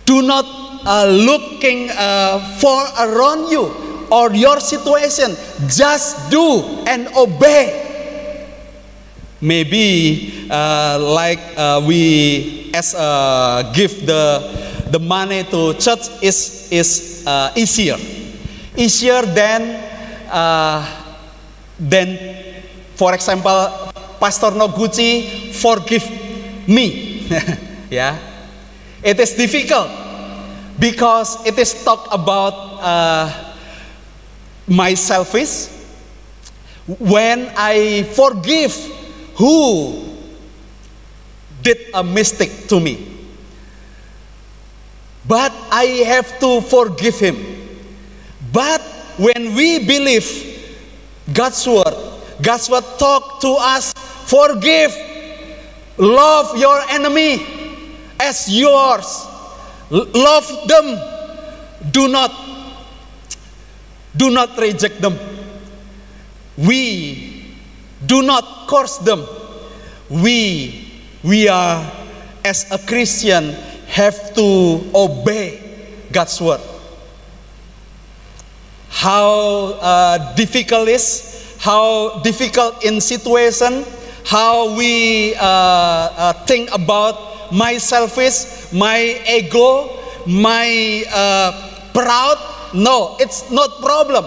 [0.05, 0.45] do not
[0.85, 5.35] uh, looking uh, for around you or your situation.
[5.67, 7.84] Just do and obey.
[9.41, 14.39] Maybe uh, like uh, we as uh, give the
[14.91, 17.97] the money to church is is uh, easier,
[18.77, 19.75] easier than
[21.79, 22.07] than
[22.95, 26.07] for example Pastor Noguchi forgive
[26.67, 27.27] me.
[27.91, 28.15] yeah,
[29.03, 29.91] it is difficult
[30.79, 33.27] because it is talk about uh,
[34.67, 35.69] my selfish
[36.99, 38.73] when i forgive
[39.35, 40.03] who
[41.61, 43.11] did a mistake to me
[45.27, 47.35] but i have to forgive him
[48.51, 48.81] but
[49.17, 50.27] when we believe
[51.33, 51.95] god's word
[52.41, 53.93] god's word talk to us
[54.25, 54.93] forgive
[55.97, 57.45] love your enemy
[58.19, 59.35] as yours
[59.89, 60.97] Love them.
[61.91, 62.33] Do not
[64.15, 65.19] do not reject them.
[66.57, 67.24] We
[68.05, 69.25] do not curse them.
[70.09, 70.91] We
[71.23, 71.81] we are
[72.43, 73.53] as a Christian
[73.87, 75.61] have to obey
[76.11, 76.61] God's word.
[78.89, 83.83] How uh, difficult is how difficult in situation
[84.25, 91.51] how we uh, uh, think about my selfish, my ego, my uh,
[91.93, 92.37] proud.
[92.73, 94.25] No, it's not problem.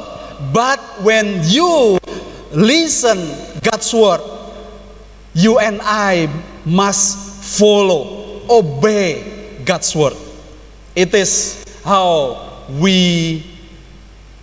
[0.53, 1.99] But when you
[2.53, 3.18] listen
[3.71, 4.21] God's word,
[5.35, 6.29] you and I
[6.64, 10.14] must follow, obey God's word.
[10.95, 13.45] It is how we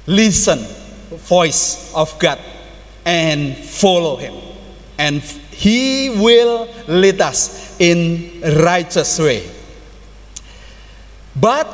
[0.08, 0.60] listen
[1.10, 2.40] voice of God
[3.06, 4.34] and follow him
[4.98, 5.22] and
[5.52, 9.50] he will lead us in righteous way.
[11.36, 11.68] But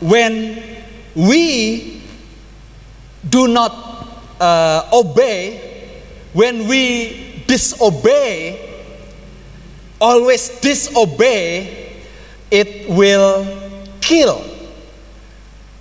[0.00, 0.62] when
[1.14, 2.02] we
[3.28, 3.72] do not
[4.40, 5.71] uh, obey,
[6.32, 8.82] when we disobey,
[10.00, 12.02] always disobey,
[12.50, 13.46] it will
[14.00, 14.44] kill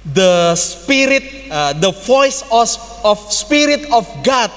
[0.06, 4.52] the spirit, uh, the voice of, of spirit of God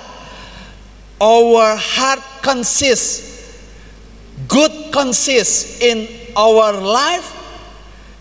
[1.20, 3.62] our heart consists,
[4.48, 7.32] good consists in our life,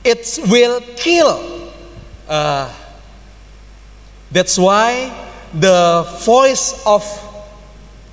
[0.04, 1.72] it will kill.
[2.28, 2.72] Uh,
[4.32, 5.12] that's why
[5.54, 7.04] the voice of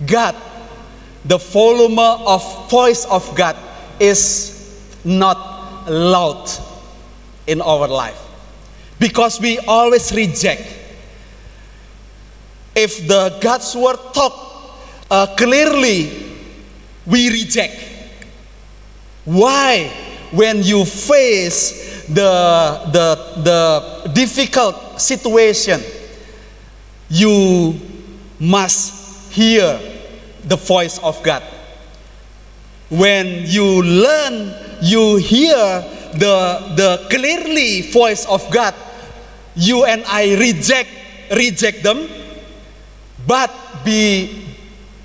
[0.07, 0.35] God,
[1.25, 3.57] the volume of voice of God
[3.99, 6.49] is not loud
[7.47, 8.21] in our life
[8.99, 10.63] because we always reject
[12.75, 14.51] if the god's word talk
[15.11, 16.31] uh, clearly
[17.07, 17.77] we reject.
[19.25, 19.91] Why?
[20.31, 25.81] When you face the, the, the difficult situation,
[27.09, 27.75] you
[28.39, 29.79] must hear
[30.45, 31.43] the voice of God.
[32.89, 35.55] When you learn, you hear
[36.15, 38.75] the, the clearly voice of God,
[39.55, 40.91] you and I reject
[41.31, 42.09] reject them,
[43.27, 43.51] but
[43.85, 44.45] be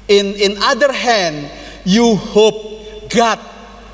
[0.08, 1.52] in in other hand,
[1.86, 3.40] you hope God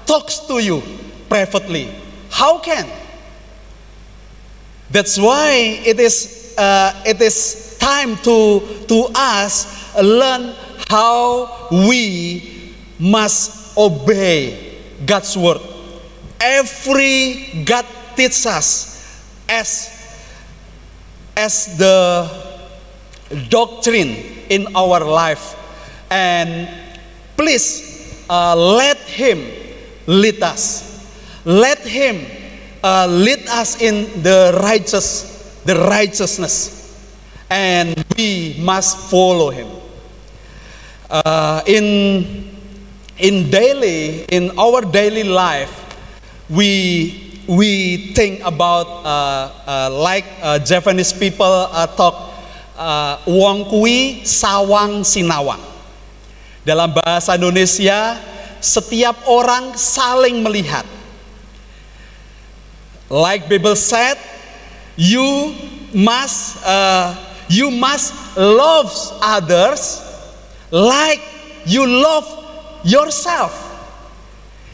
[0.06, 0.82] talks to you
[1.28, 1.92] privately.
[2.30, 2.88] How can?
[4.90, 10.56] That's why it is uh, it is time to to us learn
[10.90, 15.62] how we must obey God's word.
[16.40, 20.02] Every God teaches us as
[21.36, 22.30] as the
[23.50, 24.16] doctrine
[24.50, 25.56] in our life.
[26.10, 26.70] And
[27.38, 29.40] please uh, let Him
[30.08, 30.88] lead us.
[31.46, 32.26] Let Him
[32.84, 36.78] uh, lead us in the righteous, the righteousness,
[37.50, 39.81] and we must follow Him.
[41.12, 41.84] Uh, in
[43.20, 45.76] in daily, in our daily life,
[46.48, 52.16] we we think about uh, uh, like uh, Japanese people uh, talk
[52.80, 55.60] uh, wong kui sawang sinawang.
[56.64, 58.16] Dalam bahasa Indonesia,
[58.64, 60.88] setiap orang saling melihat.
[63.12, 64.16] Like Bible said,
[64.96, 65.52] you
[65.92, 67.20] must uh,
[67.52, 68.88] you must love
[69.20, 70.11] others
[70.72, 71.22] like
[71.66, 72.26] you love
[72.84, 73.68] yourself.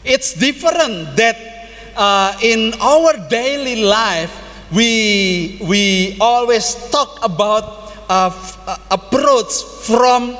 [0.04, 1.36] It's different that
[1.96, 4.32] uh, in our daily life,
[4.72, 8.30] we, we always talk about uh,
[8.66, 10.36] uh, approach from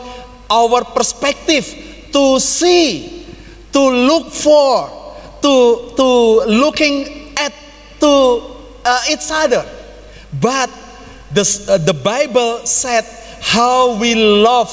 [0.51, 1.67] our perspective
[2.13, 3.27] to see,
[3.73, 4.89] to look for,
[5.43, 6.05] to, to
[6.47, 7.53] looking at
[8.01, 8.41] to
[8.85, 9.65] uh, each other.
[10.41, 10.71] But
[11.33, 13.05] the, uh, the Bible said
[13.41, 14.71] how we love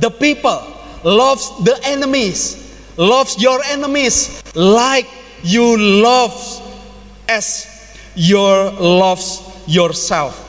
[0.00, 0.62] the people,
[1.04, 2.56] loves the enemies,
[2.96, 5.06] loves your enemies like
[5.42, 6.34] you love
[7.28, 7.66] as
[8.14, 10.46] your loves yourself.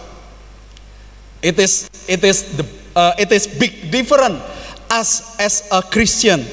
[1.42, 4.42] It is it is the uh, it is big different
[4.90, 6.46] as as a Christian.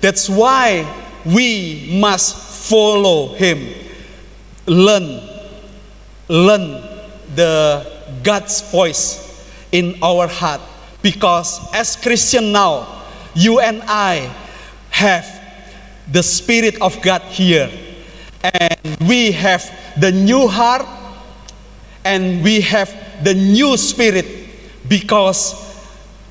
[0.00, 0.86] That's why
[1.24, 2.34] we must
[2.68, 3.74] follow Him,
[4.66, 5.20] learn
[6.28, 6.82] learn
[7.34, 7.86] the
[8.22, 9.20] God's voice
[9.70, 10.60] in our heart.
[11.02, 13.02] Because as Christian now,
[13.34, 14.32] you and I
[14.90, 15.26] have
[16.10, 17.70] the Spirit of God here.
[18.42, 19.62] And we have
[19.98, 20.86] the new heart
[22.04, 22.90] and we have
[23.22, 24.26] the new spirit
[24.88, 25.54] because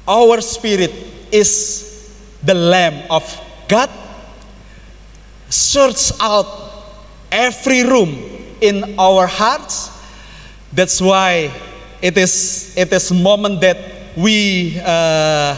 [0.07, 0.91] our spirit
[1.31, 2.11] is
[2.43, 3.23] the Lamb of
[3.67, 3.89] God.
[5.49, 6.47] Search out
[7.31, 8.09] every room
[8.59, 9.89] in our hearts.
[10.73, 11.51] That's why
[12.01, 13.77] it is it is moment that
[14.17, 15.55] we uh,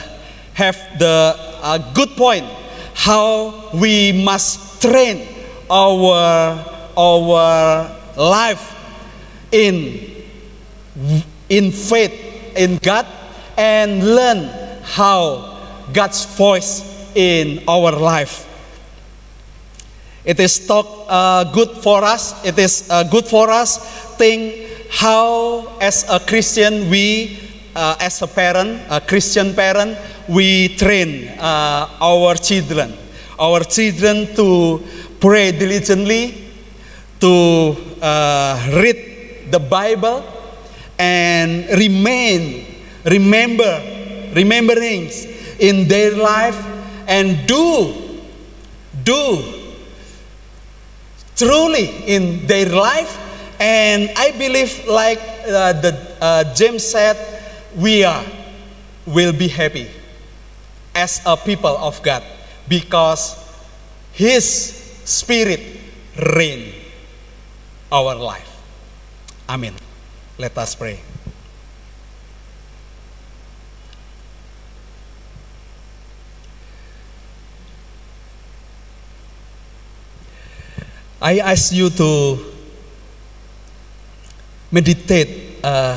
[0.54, 2.45] have the uh, good point
[2.93, 5.28] how we must train
[5.70, 6.64] our
[6.95, 8.76] our life
[9.51, 9.99] in
[11.49, 12.14] in faith
[12.56, 13.08] in God
[13.58, 14.49] and learn
[14.84, 15.58] how
[15.91, 16.82] God's voice
[17.16, 18.49] in our life.
[20.26, 22.34] It is talk uh, good for us.
[22.45, 23.78] It is uh, good for us.
[24.16, 27.38] Think how, as a Christian, we,
[27.76, 29.97] uh, as a parent, a Christian parent,
[30.28, 32.93] we train uh, our children,
[33.39, 34.82] our children to
[35.19, 36.51] pray diligently,
[37.19, 40.24] to uh, read the Bible,
[40.99, 43.82] and remain, remember,
[44.34, 45.26] rememberings
[45.59, 46.57] in their life,
[47.07, 48.21] and do,
[49.03, 49.43] do
[51.36, 53.19] truly in their life.
[53.59, 57.17] And I believe, like uh, the uh, James said,
[57.76, 58.26] we are
[59.05, 59.89] will be happy
[60.95, 62.24] as a people of God
[62.67, 63.36] because
[64.13, 64.45] His
[65.03, 65.59] Spirit
[66.36, 66.74] reign
[67.91, 68.49] our life.
[69.49, 69.74] Amen.
[70.38, 70.99] Let us pray.
[81.21, 82.38] I ask you to
[84.71, 85.95] meditate uh,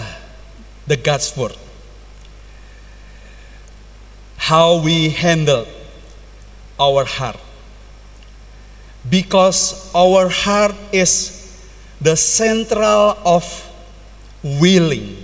[0.87, 1.57] the God's word.
[4.47, 5.67] How we handle
[6.79, 7.41] our heart.
[9.11, 11.67] Because our heart is
[12.01, 13.43] the central of
[14.45, 15.17] willing,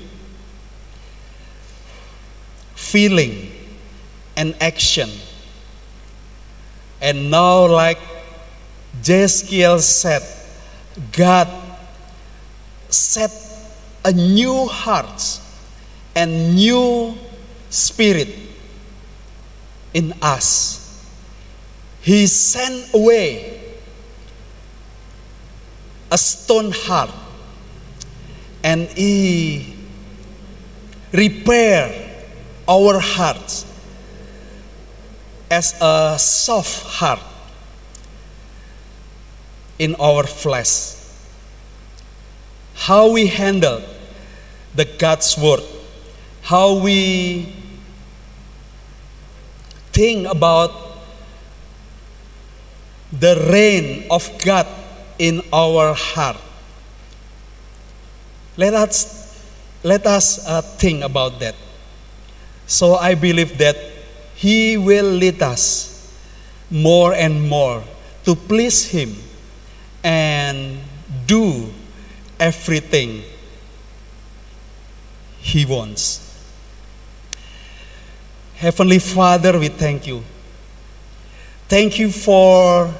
[2.75, 3.53] feeling,
[4.37, 5.09] and action.
[7.01, 8.01] And now, like
[9.03, 10.23] Jeskiel said,
[11.13, 11.47] God
[12.89, 13.31] set
[14.05, 15.39] a new heart
[16.17, 17.15] and new
[17.71, 18.42] spirit
[19.95, 20.79] in us.
[22.01, 23.61] He sent away
[26.11, 27.11] a stone heart
[28.63, 29.77] and he
[31.13, 32.25] repair
[32.69, 33.67] our hearts
[35.51, 37.21] as a soft heart
[39.79, 40.97] in our flesh.
[42.75, 43.83] How we handle
[44.75, 45.63] the God's word,
[46.43, 47.62] how we
[50.03, 50.75] think about
[53.13, 54.67] the reign of God
[55.17, 56.39] in our heart.
[58.57, 59.23] Let us
[59.85, 61.55] let us uh, think about that.
[62.67, 63.79] So I believe that
[64.35, 66.11] He will lead us
[66.69, 67.85] more and more
[68.25, 69.15] to please Him
[70.03, 70.83] and
[71.31, 71.71] do
[72.41, 73.23] everything
[75.39, 76.32] He wants.
[78.63, 80.23] Heavenly Father, we thank you.
[81.67, 82.95] Thank you for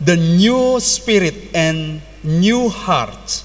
[0.00, 3.42] the new spirit and new heart.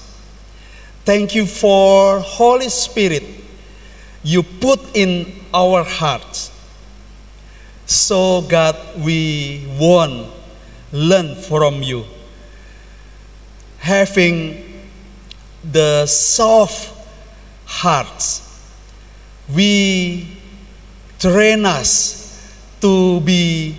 [1.04, 3.24] Thank you for Holy Spirit
[4.22, 6.52] you put in our hearts.
[7.86, 10.28] So God, we want
[10.92, 12.04] learn from you.
[13.78, 14.64] Having
[15.64, 16.94] the soft
[17.66, 18.46] hearts,
[19.52, 20.37] we
[21.18, 22.50] train us
[22.80, 23.76] to be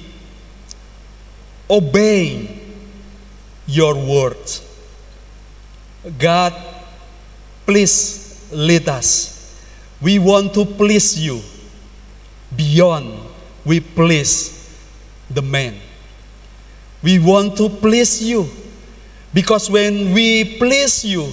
[1.70, 2.60] obeying
[3.68, 4.66] your words.
[6.18, 6.54] God,
[7.66, 9.38] please lead us.
[10.02, 11.42] We want to please you
[12.56, 13.30] beyond
[13.66, 14.76] we please
[15.30, 15.76] the man.
[17.04, 18.50] We want to please you
[19.34, 21.32] because when we please you,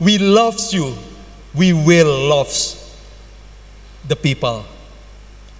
[0.00, 0.94] we love you,
[1.54, 2.48] we will love
[4.08, 4.64] the people.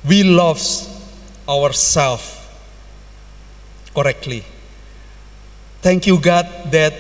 [0.07, 0.61] We love
[1.49, 2.39] ourselves
[3.95, 4.45] correctly.
[5.83, 6.95] Thank you, God, that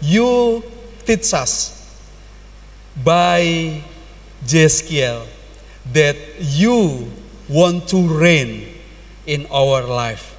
[0.00, 0.62] you
[1.04, 1.74] teach us
[3.02, 3.82] by
[4.44, 5.26] Jeskiel
[5.92, 7.10] that you
[7.48, 8.74] want to reign
[9.26, 10.36] in our life.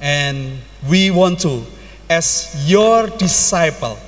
[0.00, 0.58] And
[0.88, 1.64] we want to,
[2.10, 3.98] as your disciple,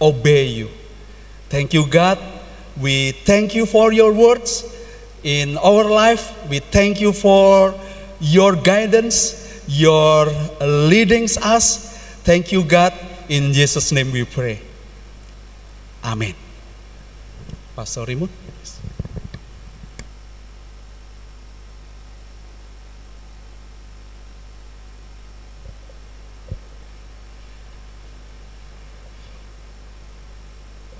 [0.00, 0.68] obey you.
[1.48, 2.18] Thank you, God.
[2.80, 4.75] We thank you for your words
[5.26, 6.30] in our life.
[6.48, 7.74] We thank you for
[8.20, 9.34] your guidance,
[9.66, 10.30] your
[10.62, 11.98] leading us.
[12.22, 12.94] Thank you, God.
[13.28, 14.60] In Jesus' name we pray.
[16.04, 16.34] Amen.
[17.74, 18.30] Pastor Raymond.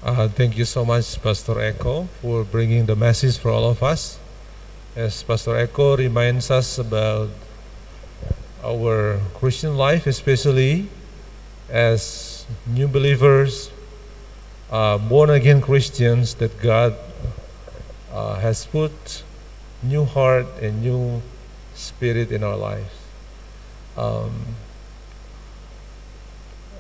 [0.03, 4.19] Uh, thank you so much, Pastor Eko, for bringing the message for all of us.
[4.95, 7.31] As Pastor Eko reminds us about
[8.63, 10.89] our Christian life, especially
[11.71, 13.71] as new believers,
[14.71, 16.95] uh, born again Christians, that God
[18.13, 19.25] uh, has put
[19.83, 21.23] new heart and new
[21.75, 22.93] spirit in our lives.
[23.97, 24.53] Um,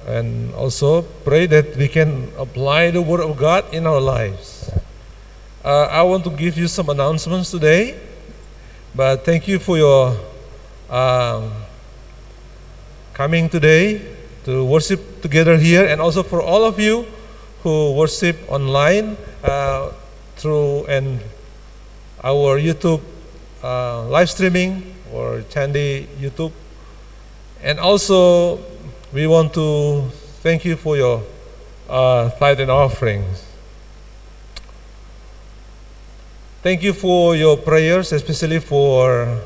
[0.07, 4.71] and also pray that we can apply the Word of God in our lives.
[5.65, 7.99] Uh, I want to give you some announcements today,
[8.95, 10.15] but thank you for your
[10.89, 11.51] um,
[13.15, 14.01] coming today
[14.45, 17.05] to worship together here, and also for all of you
[17.65, 19.91] who worship online uh,
[20.37, 21.19] through and
[22.23, 23.03] our YouTube
[23.65, 26.53] uh, live streaming or Chandy YouTube,
[27.61, 28.63] and also
[29.13, 30.11] we want to
[30.43, 31.23] thank you for your
[31.89, 33.45] uh, tithe and offerings.
[36.63, 39.39] Thank you for your prayers, especially for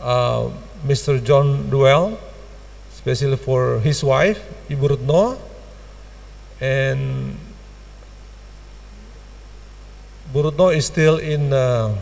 [0.00, 0.50] uh,
[0.86, 1.22] Mr.
[1.22, 2.16] John Duell,
[2.92, 5.36] especially for his wife, Ibu Rutno,
[6.60, 7.36] and
[10.32, 11.94] Burutno is still in uh,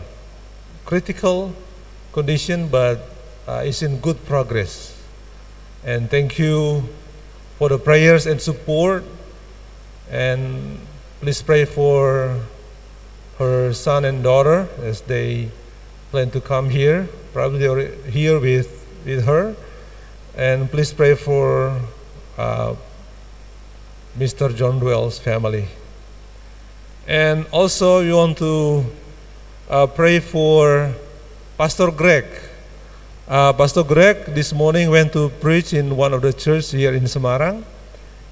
[0.85, 1.53] critical
[2.13, 2.99] condition, but
[3.47, 4.96] uh, is in good progress.
[5.83, 6.83] And thank you
[7.57, 9.03] for the prayers and support.
[10.09, 10.79] And
[11.21, 12.39] please pray for
[13.39, 15.51] her son and daughter as they
[16.11, 19.55] plan to come here, probably here with, with her.
[20.35, 21.81] And please pray for
[22.37, 22.75] uh,
[24.17, 24.55] Mr.
[24.55, 25.67] John Dwell's family.
[27.07, 28.85] And also, we want to
[29.69, 30.93] uh, pray for
[31.57, 32.25] Pastor Greg
[33.27, 37.03] uh, Pastor Greg this morning went to preach in one of the churches here in
[37.03, 37.63] Semarang,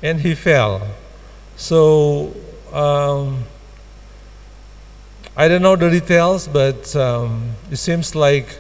[0.02, 0.82] and he fell.
[1.58, 2.34] So
[2.72, 3.44] um,
[5.36, 8.58] I don't know the details, but um, it seems like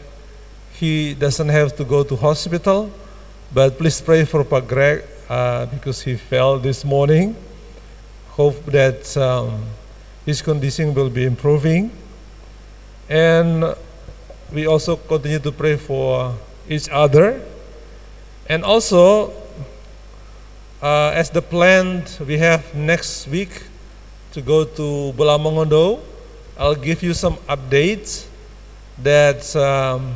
[0.73, 2.91] he doesn't have to go to hospital.
[3.53, 7.35] But please pray for Pa Greg uh, because he fell this morning.
[8.31, 9.63] Hope that um,
[10.25, 11.91] his condition will be improving.
[13.07, 13.63] And
[14.51, 16.35] we also continue to pray for
[16.69, 17.41] each other.
[18.47, 19.33] And also,
[20.81, 23.63] uh, as the plan we have next week
[24.31, 25.99] to go to Bolaang Mongondow,
[26.57, 28.27] I'll give you some updates
[29.01, 30.13] that um,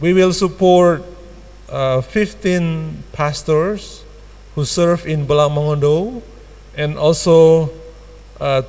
[0.00, 1.02] we will support
[1.68, 4.04] uh, 15 pastors
[4.54, 6.22] who serve in Bolaang Mongondow
[6.76, 7.70] and also
[8.40, 8.62] uh,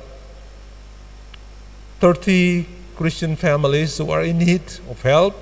[2.00, 5.34] 30 Christian families who are in need of help.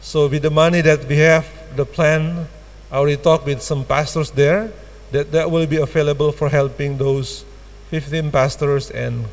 [0.00, 1.44] So with the money that we have,
[1.76, 2.48] the plan,
[2.90, 4.72] I already talked with some pastors there,
[5.12, 7.44] that that will be available for helping those
[7.90, 9.26] 15 pastors and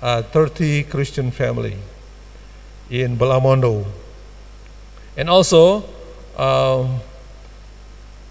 [0.00, 1.74] uh, 30 Christian family
[2.88, 3.84] in Belamondo.
[5.16, 5.82] And also,
[6.38, 7.00] um,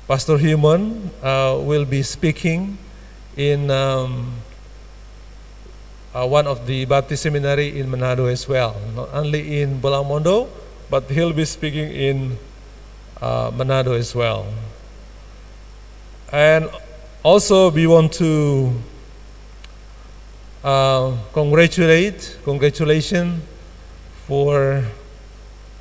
[0.08, 2.78] Pastor Human uh, will be speaking
[3.36, 4.32] in um,
[6.14, 8.76] uh, one of the Baptist seminary in Manado as well.
[8.96, 10.50] Not only in Belamondo,
[10.90, 12.38] but he'll be speaking in
[13.22, 14.46] uh, Manado as well.
[16.32, 16.70] And
[17.24, 18.72] also, we want to
[20.64, 23.42] uh, congratulate, congratulations
[24.26, 24.84] for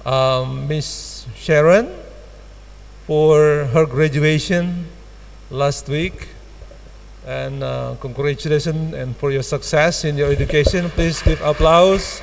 [0.04, 1.88] um, Miss Sharon
[3.06, 4.86] for her graduation
[5.50, 6.28] last week.
[7.26, 10.88] And uh, congratulations and for your success in your education.
[10.90, 12.22] Please give applause.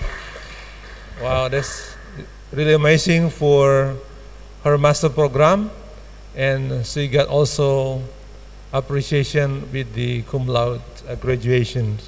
[1.21, 1.91] Wow, that's
[2.53, 3.99] really amazing for
[4.63, 5.71] her master program.
[6.39, 8.01] And she got also
[8.71, 10.81] appreciation with the cum laude
[11.19, 11.99] graduation.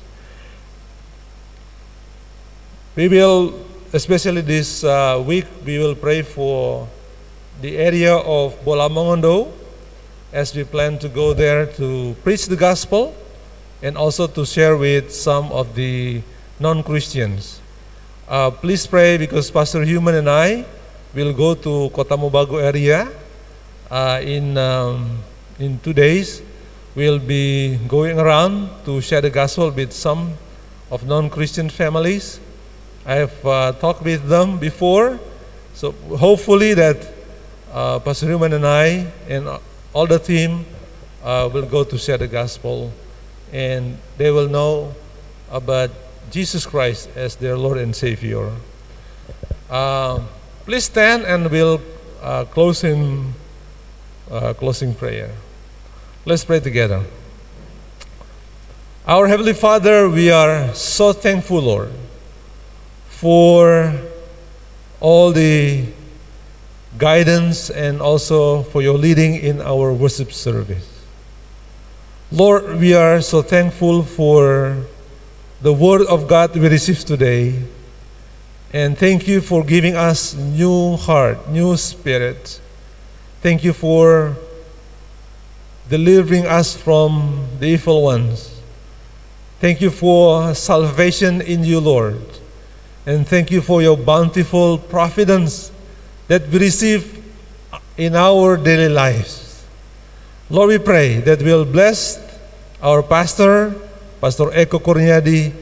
[2.96, 3.60] We will,
[3.92, 6.88] especially this uh, week, we will pray for
[7.60, 9.65] the area of Bolaang Mongondow
[10.36, 13.16] as we plan to go there to preach the gospel
[13.82, 16.20] and also to share with some of the
[16.60, 17.62] non-Christians.
[18.28, 20.66] Uh, please pray because Pastor Human and I
[21.16, 23.08] will go to Kotamobagu area
[23.90, 25.24] uh, in, um,
[25.58, 26.42] in two days.
[26.96, 30.34] We'll be going around to share the gospel with some
[30.92, 32.44] of non-Christian families
[33.08, 35.20] I have uh, talked with them before,
[35.76, 36.98] so hopefully that
[37.72, 39.48] uh, Pastor Human and I and
[39.96, 40.68] all the team
[41.24, 42.92] uh, will go to share the gospel,
[43.54, 44.94] and they will know
[45.50, 45.90] about
[46.30, 48.52] Jesus Christ as their Lord and Savior.
[49.70, 50.20] Uh,
[50.66, 51.80] please stand and we'll
[52.22, 53.34] uh, close in
[54.30, 55.32] uh, closing prayer.
[56.26, 57.04] Let's pray together.
[59.08, 61.94] Our Heavenly Father, we are so thankful, Lord
[63.16, 63.96] for
[65.00, 65.86] all the
[66.98, 70.88] guidance and also for your leading in our worship service.
[72.32, 74.78] Lord, we are so thankful for
[75.62, 77.62] the word of God we received today.
[78.74, 82.60] And thank you for giving us new heart, new spirit.
[83.42, 84.36] Thank you for
[85.90, 88.60] delivering us from the evil ones.
[89.60, 92.22] Thank you for salvation in you, Lord.
[93.06, 95.72] And thank you for your bountiful providence
[96.28, 97.24] that we receive
[97.98, 99.66] in our daily lives.
[100.50, 102.20] Lord, we pray that we'll bless
[102.82, 103.74] our pastor,
[104.22, 105.54] Pastor Eko Kurniadi,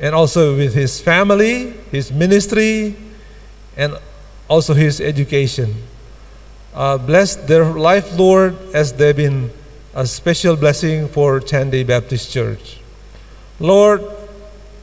[0.00, 2.96] and also with his family, his ministry,
[3.76, 3.96] and
[4.48, 5.74] also his education.
[6.74, 9.50] Uh, bless their life, Lord, as they've been
[9.94, 12.78] a special blessing for Chandy Baptist Church.
[13.58, 14.04] Lord,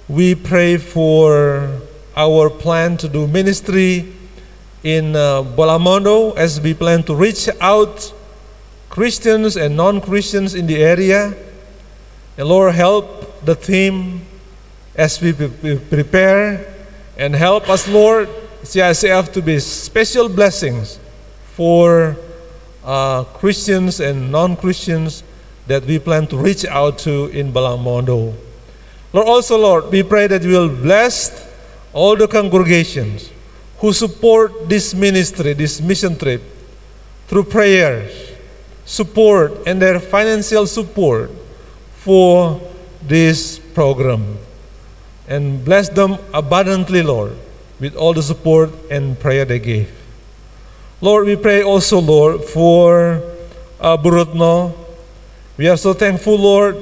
[0.10, 1.80] we pray for
[2.16, 4.14] our plan to do ministry
[4.84, 8.14] in uh, Bolamondo as we plan to reach out
[8.90, 11.34] Christians and non-Christians in the area.
[12.38, 14.22] And Lord, help the team
[14.96, 16.74] as we prepare
[17.18, 18.28] and help us, Lord,
[18.64, 21.00] CICF to be special blessings
[21.54, 22.18] for
[22.84, 25.24] uh, Christians and non-Christians
[25.68, 28.36] that we plan to reach out to in Balamondo.
[29.14, 31.48] Lord, also, Lord, we pray that you will bless
[31.94, 33.33] all the congregations
[33.84, 36.42] who support this ministry, this mission trip,
[37.28, 38.32] through prayers,
[38.86, 41.30] support, and their financial support
[41.98, 42.62] for
[43.02, 44.38] this program.
[45.28, 47.36] And bless them abundantly, Lord,
[47.82, 49.92] with all the support and prayer they gave.
[51.02, 53.22] Lord, we pray also, Lord, for
[53.82, 54.72] uh, Burutno.
[55.58, 56.78] We are so thankful, Lord,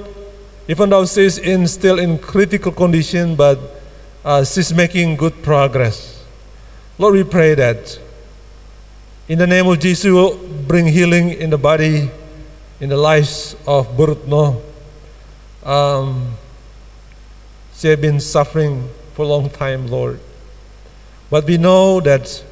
[0.68, 3.58] even though she's in, still in critical condition, but
[4.24, 6.11] uh, she's making good progress.
[7.02, 8.00] Lord, we pray that
[9.28, 12.12] in the name of Jesus, you will bring healing in the body,
[12.80, 14.62] in the lives of Burutno.
[15.64, 16.38] Um,
[17.74, 20.20] she has been suffering for a long time, Lord.
[21.32, 22.44] But we know that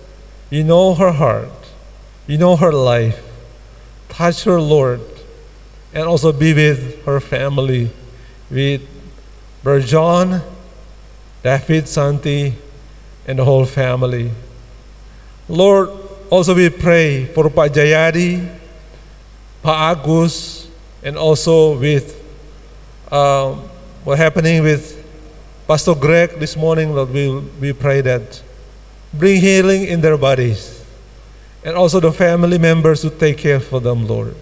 [0.49, 1.51] you know her heart,
[2.25, 3.21] you know her life.
[4.07, 5.01] Touch her, Lord,
[5.93, 7.91] and also be with her family,
[8.49, 8.81] with
[9.61, 10.41] Brother John,
[11.43, 12.55] David, Santi,
[13.29, 14.31] and the whole family.
[15.47, 15.91] Lord,
[16.31, 18.41] also we pray for Pak Jayadi,
[19.61, 20.67] Pak Agus,
[21.03, 22.17] and also with
[23.11, 23.69] um,
[24.03, 24.97] what happening with
[25.67, 27.29] Pastor Greg this morning, Lord, we,
[27.61, 28.41] we pray that
[29.13, 30.83] bring healing in their bodies
[31.63, 34.35] and also the family members who take care for them, Lord.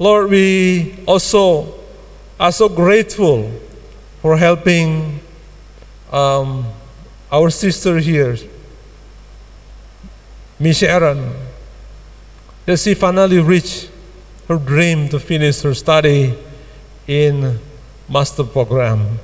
[0.00, 1.74] Lord, we also
[2.40, 3.52] are so grateful
[4.20, 5.20] for helping
[6.10, 6.66] um,
[7.30, 8.36] our sister here,
[10.58, 11.34] Miss Sharon,
[12.66, 13.90] that she finally reached
[14.48, 16.34] her dream to finish her study
[17.06, 17.58] in
[18.08, 19.18] master program.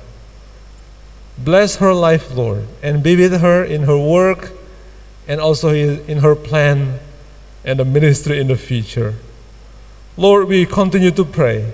[1.37, 4.51] Bless her life, Lord, and be with her in her work
[5.27, 6.99] and also in her plan
[7.63, 9.15] and the ministry in the future.
[10.15, 11.73] Lord, we continue to pray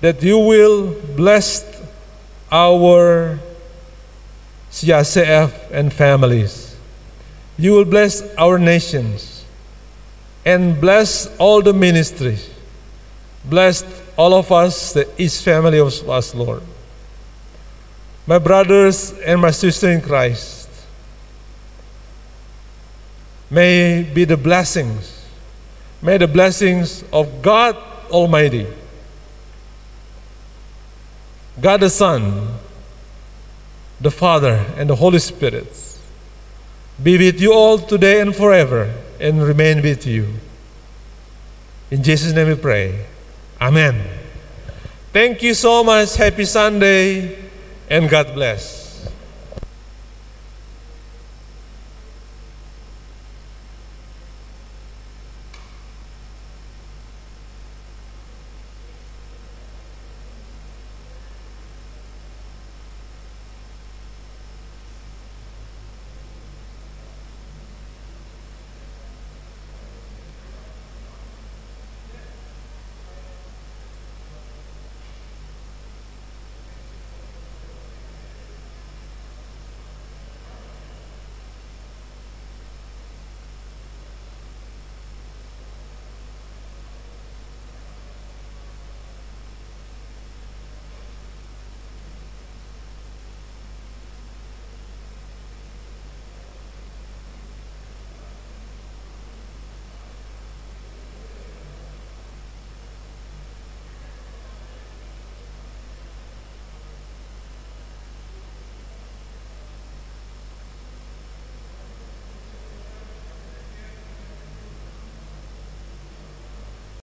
[0.00, 1.66] that you will bless
[2.50, 3.38] our
[4.70, 6.76] CRCF and families.
[7.56, 9.44] You will bless our nations
[10.44, 12.48] and bless all the ministries.
[13.44, 13.84] Bless
[14.16, 16.62] all of us, the each family of us, Lord.
[18.26, 20.68] My brothers and my sisters in Christ,
[23.50, 25.24] may be the blessings,
[26.02, 27.76] may the blessings of God
[28.10, 28.66] Almighty,
[31.60, 32.48] God the Son,
[34.00, 35.98] the Father, and the Holy Spirit
[37.02, 40.34] be with you all today and forever and remain with you.
[41.90, 43.06] In Jesus' name we pray.
[43.60, 44.04] Amen.
[45.12, 46.16] Thank you so much.
[46.16, 47.38] Happy Sunday
[47.88, 48.87] and God bless.